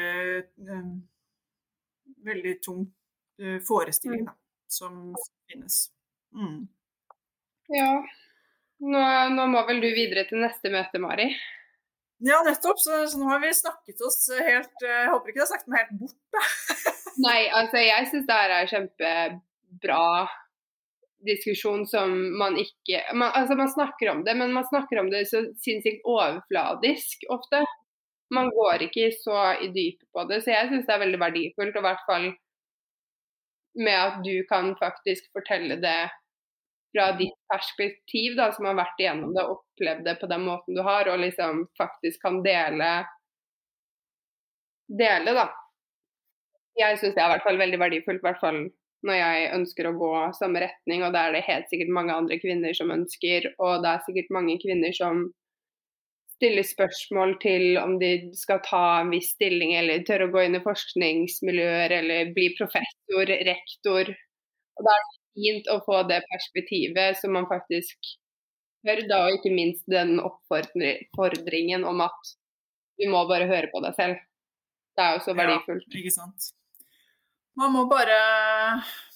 um, 0.70 0.94
veldig 2.26 2.54
tung 2.64 2.86
uh, 3.42 3.58
forestilling 3.66 4.26
mm. 4.26 4.30
da, 4.30 4.36
som 4.68 5.02
finnes. 5.50 5.82
Mm. 6.36 6.64
Ja. 7.74 7.92
Nå, 8.86 9.04
nå, 9.34 9.46
må 9.50 9.66
vel 9.70 9.82
du 9.84 9.90
videre 9.96 10.26
til 10.30 10.44
neste 10.44 10.72
møte, 10.74 11.02
Mari? 11.02 11.30
Ja, 12.26 12.42
nettopp. 12.46 12.80
Så, 12.82 13.04
så 13.12 13.20
nå 13.20 13.30
har 13.32 13.42
vi 13.44 13.54
snakket 13.56 14.02
oss 14.06 14.30
helt 14.34 14.84
uh, 14.84 14.92
Jeg 14.92 15.12
håper 15.14 15.32
ikke 15.32 15.40
du 15.40 15.46
har 15.46 15.52
snakket 15.52 15.72
meg 15.72 15.84
helt 15.84 16.02
bort, 16.02 16.18
da. 16.36 16.46
Nei, 17.26 17.40
altså 17.56 17.80
jeg 17.80 18.10
syns 18.12 18.26
det 18.28 18.40
her 18.42 18.54
er 18.58 18.72
kjempebra 18.72 20.02
diskusjon 21.26 21.86
som 21.90 22.12
man 22.38 22.58
ikke 22.60 23.00
man, 23.16 23.32
Altså 23.32 23.56
man 23.58 23.72
snakker 23.72 24.12
om 24.12 24.24
det, 24.28 24.36
men 24.38 24.52
man 24.54 24.68
snakker 24.68 25.00
om 25.02 25.10
det 25.14 25.24
så 25.30 25.46
sinnssykt 25.64 26.06
overfladisk 26.06 27.24
ofte 27.34 27.64
man 28.34 28.50
går 28.50 28.88
ikke 28.88 29.12
så 29.20 29.54
i 29.62 29.70
dypet 29.74 30.08
på 30.14 30.26
det. 30.30 30.42
Så 30.44 30.54
jeg 30.54 30.70
syns 30.72 30.86
det 30.88 30.96
er 30.96 31.04
veldig 31.06 31.22
verdifullt, 31.22 31.76
og 31.76 31.84
i 31.84 31.88
hvert 31.88 32.06
fall 32.10 32.28
med 33.76 33.98
at 34.00 34.22
du 34.24 34.36
kan 34.50 34.72
faktisk 34.80 35.28
fortelle 35.36 35.78
det 35.84 36.00
fra 36.96 37.10
ditt 37.20 37.36
perspektiv, 37.52 38.38
da, 38.40 38.50
som 38.56 38.70
har 38.70 38.78
vært 38.80 39.02
igjennom 39.02 39.34
det 39.36 39.44
og 39.44 39.58
opplevd 39.58 40.06
det 40.08 40.16
på 40.22 40.30
den 40.32 40.46
måten 40.48 40.78
du 40.78 40.82
har, 40.86 41.10
og 41.12 41.20
liksom 41.20 41.66
faktisk 41.78 42.24
kan 42.24 42.40
dele 42.46 42.94
dele, 44.88 45.36
da. 45.36 45.50
Jeg 46.80 47.00
syns 47.00 47.16
det 47.16 47.24
er 47.24 47.30
i 47.30 47.34
hvert 47.36 47.46
fall 47.46 47.60
veldig 47.60 47.80
verdifullt, 47.82 48.24
i 48.24 48.28
hvert 48.28 48.42
fall 48.42 48.60
når 49.06 49.20
jeg 49.20 49.50
ønsker 49.54 49.88
å 49.90 49.98
gå 50.00 50.12
samme 50.38 50.62
retning, 50.64 51.04
og 51.06 51.14
det 51.14 51.22
er 51.22 51.36
det 51.36 51.46
helt 51.46 51.68
sikkert 51.70 51.94
mange 51.94 52.16
andre 52.16 52.40
kvinner 52.42 52.74
som 52.78 52.94
ønsker, 52.96 53.52
og 53.60 53.84
det 53.84 53.92
er 53.92 54.06
sikkert 54.08 54.32
mange 54.34 54.56
kvinner 54.64 54.96
som 54.96 55.28
stille 56.36 56.64
spørsmål 56.68 57.38
til 57.44 57.78
om 57.80 57.96
de 58.02 58.12
skal 58.36 58.62
ta 58.66 58.84
en 59.00 59.12
viss 59.14 59.32
stilling, 59.36 59.74
eller 59.80 60.04
tørre 60.08 60.28
å 60.28 60.34
gå 60.34 60.44
inn 60.46 60.58
i 60.58 60.64
forskningsmiljøer, 60.64 61.96
eller 62.00 62.34
bli 62.36 62.50
professor, 62.58 63.32
rektor. 63.50 64.12
Og 64.76 64.88
Da 64.88 64.96
er 64.96 65.04
det 65.06 65.20
fint 65.40 65.72
å 65.72 65.80
få 65.86 66.02
det 66.10 66.22
perspektivet 66.32 67.20
som 67.22 67.36
man 67.38 67.48
faktisk 67.52 68.16
hører, 68.86 69.08
da, 69.10 69.22
og 69.26 69.40
ikke 69.40 69.54
minst 69.56 69.86
den 69.92 70.20
oppfordringen 70.20 71.88
om 71.88 72.04
at 72.06 72.36
du 73.00 73.08
må 73.12 73.26
bare 73.30 73.48
høre 73.50 73.72
på 73.72 73.82
deg 73.84 73.96
selv. 73.98 74.20
Det 74.96 75.04
er 75.04 75.18
jo 75.18 75.24
så 75.26 75.36
verdifullt. 75.36 75.88
Ja, 75.92 76.02
ikke 76.02 76.16
sant. 76.16 76.52
Man 77.56 77.72
må, 77.72 77.86
bare, 77.88 78.20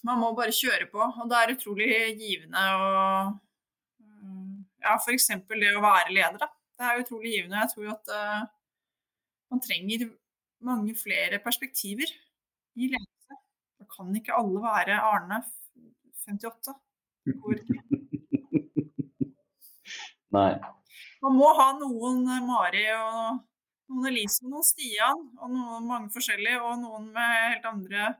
man 0.07 0.19
må 0.21 0.31
bare 0.35 0.55
kjøre 0.55 0.87
på, 0.91 0.99
og 1.03 1.27
det 1.31 1.39
er 1.39 1.53
utrolig 1.57 1.91
givende 2.15 2.65
å 2.79 2.89
Ja, 4.79 4.93
f.eks. 4.95 5.27
det 5.27 5.73
å 5.75 5.83
være 5.83 6.13
leder, 6.15 6.39
da 6.39 6.47
det 6.79 6.87
er 6.87 7.01
utrolig 7.03 7.31
givende. 7.35 7.59
Jeg 7.59 7.71
tror 7.73 7.87
at 7.91 8.05
uh, 8.15 8.41
man 9.51 9.61
trenger 9.63 10.07
mange 10.63 10.95
flere 10.95 11.39
perspektiver 11.43 12.09
i 12.79 12.87
ledelse. 12.93 13.33
Da 13.79 13.85
kan 13.95 14.15
ikke 14.15 14.37
alle 14.39 14.59
være 14.63 14.95
Arne 15.11 15.43
58. 16.23 16.73
Nei. 20.35 20.53
Man 21.23 21.35
må 21.35 21.49
ha 21.57 21.71
noen 21.75 22.27
eh, 22.29 22.43
Mari 22.45 22.85
og 22.93 23.39
noen 23.89 24.07
Elise 24.11 24.45
og 24.45 24.53
noen 24.53 24.67
Stian, 24.67 25.23
og 25.41 25.51
noen 25.51 25.87
mange 25.89 26.13
forskjellige, 26.13 26.61
og 26.61 26.77
noen 26.83 27.09
med 27.15 27.35
helt 27.49 27.65
andre 27.67 28.13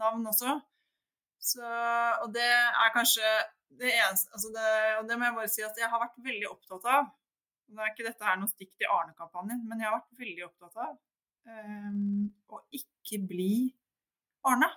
navn 0.00 0.28
også. 0.30 0.58
Så, 1.40 1.64
og 2.22 2.28
det 2.36 2.46
er 2.46 2.94
kanskje 2.94 3.26
det 3.80 3.90
eneste 3.90 4.30
altså 4.32 4.48
det, 4.54 4.68
Og 5.00 5.08
det 5.08 5.16
må 5.18 5.26
jeg 5.26 5.36
bare 5.36 5.50
si 5.52 5.64
at 5.66 5.76
jeg 5.80 5.90
har 5.92 6.00
vært 6.00 6.22
veldig 6.28 6.48
opptatt 6.52 6.86
av. 6.88 7.10
Nå 7.72 7.82
er 7.82 7.92
ikke 7.92 8.06
dette 8.06 8.26
her 8.26 8.38
noe 8.40 8.50
stikk 8.50 8.74
til 8.78 8.90
Arne-kampanjen, 8.92 9.62
men 9.68 9.80
jeg 9.80 9.88
har 9.88 9.96
vært 9.96 10.20
veldig 10.20 10.44
opptatt 10.48 10.80
av 10.84 10.92
um, 11.48 12.26
å 12.52 12.60
ikke 12.76 13.20
bli 13.24 13.54
Arne. 14.50 14.68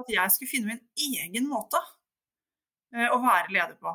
At 0.00 0.12
jeg 0.12 0.34
skulle 0.34 0.52
finne 0.52 0.74
min 0.76 1.16
egen 1.24 1.48
måte 1.50 1.80
uh, 1.80 3.08
å 3.14 3.18
være 3.24 3.54
leder 3.56 3.76
på. 3.80 3.94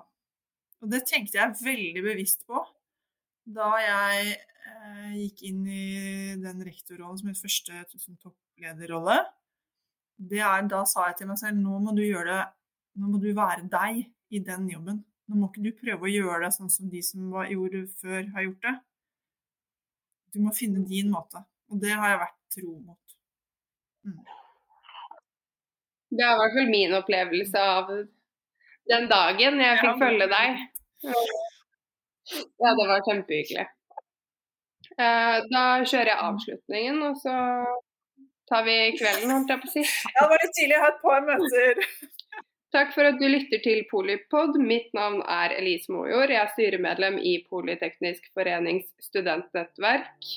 Og 0.83 0.91
det 0.91 1.05
tenkte 1.09 1.39
jeg 1.39 1.61
veldig 1.61 2.03
bevisst 2.05 2.45
på 2.49 2.61
da 3.55 3.69
jeg 3.77 4.35
uh, 4.65 5.13
gikk 5.13 5.45
inn 5.51 5.63
i 5.69 5.87
den 6.41 6.61
rektorrollen 6.65 7.21
som 7.21 7.29
min 7.29 7.37
første 7.37 7.85
topplederrolle 7.93 9.21
det 10.17 10.39
er, 10.39 10.63
da 10.71 10.83
sa 10.87 11.09
jeg 11.09 11.19
til 11.19 11.29
meg 11.31 11.39
selv 11.41 11.59
nå 11.59 11.79
må 11.83 11.93
du 11.95 12.03
gjøre 12.05 12.31
det, 12.31 12.43
nå 13.01 13.11
må 13.11 13.19
du 13.19 13.29
være 13.35 13.67
deg 13.71 14.05
i 14.31 14.41
den 14.43 14.69
jobben. 14.71 15.01
Nå 15.25 15.39
må 15.39 15.49
ikke 15.49 15.63
du 15.65 15.71
prøve 15.79 16.05
å 16.05 16.11
gjøre 16.11 16.43
det 16.45 16.51
sånn 16.53 16.69
som 16.69 16.89
de 16.91 17.01
som 17.05 17.29
var, 17.33 17.49
gjorde 17.49 17.85
før, 18.01 18.27
har 18.35 18.45
gjort 18.45 18.67
det. 18.67 18.75
Du 20.35 20.41
må 20.43 20.53
finne 20.53 20.83
din 20.85 21.09
måte. 21.13 21.41
Og 21.71 21.79
det 21.81 21.93
har 21.95 22.11
jeg 22.11 22.21
vært 22.21 22.41
tro 22.55 22.73
mot. 22.75 23.15
Mm. 24.05 24.19
Det 26.15 26.25
er 26.25 26.35
i 26.35 26.41
hvert 26.41 26.57
fall 26.57 26.69
min 26.69 26.93
opplevelse 26.99 27.63
av 27.77 27.89
den 28.91 29.07
dagen 29.09 29.63
jeg 29.63 29.79
fikk 29.81 29.89
ja, 29.89 29.95
følge 30.03 30.27
deg. 30.31 30.61
Ja, 32.61 32.75
det 32.77 32.85
var 32.91 33.03
kjempehyggelig. 33.07 33.65
Eh, 34.95 35.37
da 35.51 35.63
kjører 35.83 36.11
jeg 36.11 36.23
avslutningen, 36.27 37.01
og 37.09 37.17
så 37.19 37.35
tar 38.49 38.63
vi 38.67 38.77
kvelden, 38.99 39.33
holdt 39.33 39.51
jeg 39.51 39.63
på 39.63 39.71
å 39.71 39.73
si. 39.73 39.83
Ja, 40.13 40.21
det 40.21 40.29
var 40.31 40.43
litt 40.43 40.55
tidlig. 40.59 40.75
Jeg 40.75 40.83
har 40.85 40.93
et 40.93 41.01
par 41.01 41.25
møter. 41.25 41.81
Takk 42.73 42.93
for 42.95 43.07
at 43.07 43.19
du 43.21 43.27
lytter 43.29 43.61
til 43.63 43.83
Polipod. 43.91 44.57
Mitt 44.59 44.89
navn 44.97 45.21
er 45.21 45.53
Elise 45.55 45.91
Mojord. 45.93 46.31
Jeg 46.33 46.41
er 46.41 46.53
styremedlem 46.53 47.19
i 47.21 47.37
Politeknisk 47.49 48.25
forenings 48.33 48.87
studentnettverk, 49.05 50.31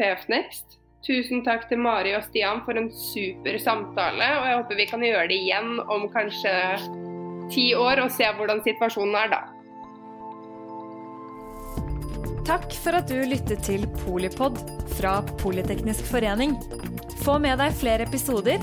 PF 0.00 0.26
Next. 0.32 0.78
Tusen 1.02 1.42
takk 1.42 1.66
til 1.70 1.80
Mari 1.82 2.14
og 2.14 2.22
Stian 2.28 2.60
for 2.66 2.78
en 2.78 2.88
super 2.94 3.56
samtale, 3.58 4.26
og 4.38 4.44
jeg 4.46 4.58
håper 4.60 4.78
vi 4.78 4.86
kan 4.90 5.02
gjøre 5.02 5.26
det 5.32 5.38
igjen 5.40 5.80
om 5.90 6.06
kanskje 6.12 6.52
ti 7.50 7.72
år 7.74 8.04
og 8.04 8.12
se 8.14 8.28
hvordan 8.38 8.62
situasjonen 8.62 9.18
er 9.18 9.32
da. 9.32 9.40
Takk 12.46 12.74
for 12.84 12.98
at 12.98 13.10
du 13.10 13.18
lyttet 13.26 13.66
til 13.66 13.84
Polipod 14.02 14.58
fra 14.96 15.20
Politeknisk 15.42 16.06
forening. 16.10 16.54
Få 17.22 17.38
med 17.42 17.58
deg 17.62 17.74
flere 17.78 18.06
episoder, 18.06 18.62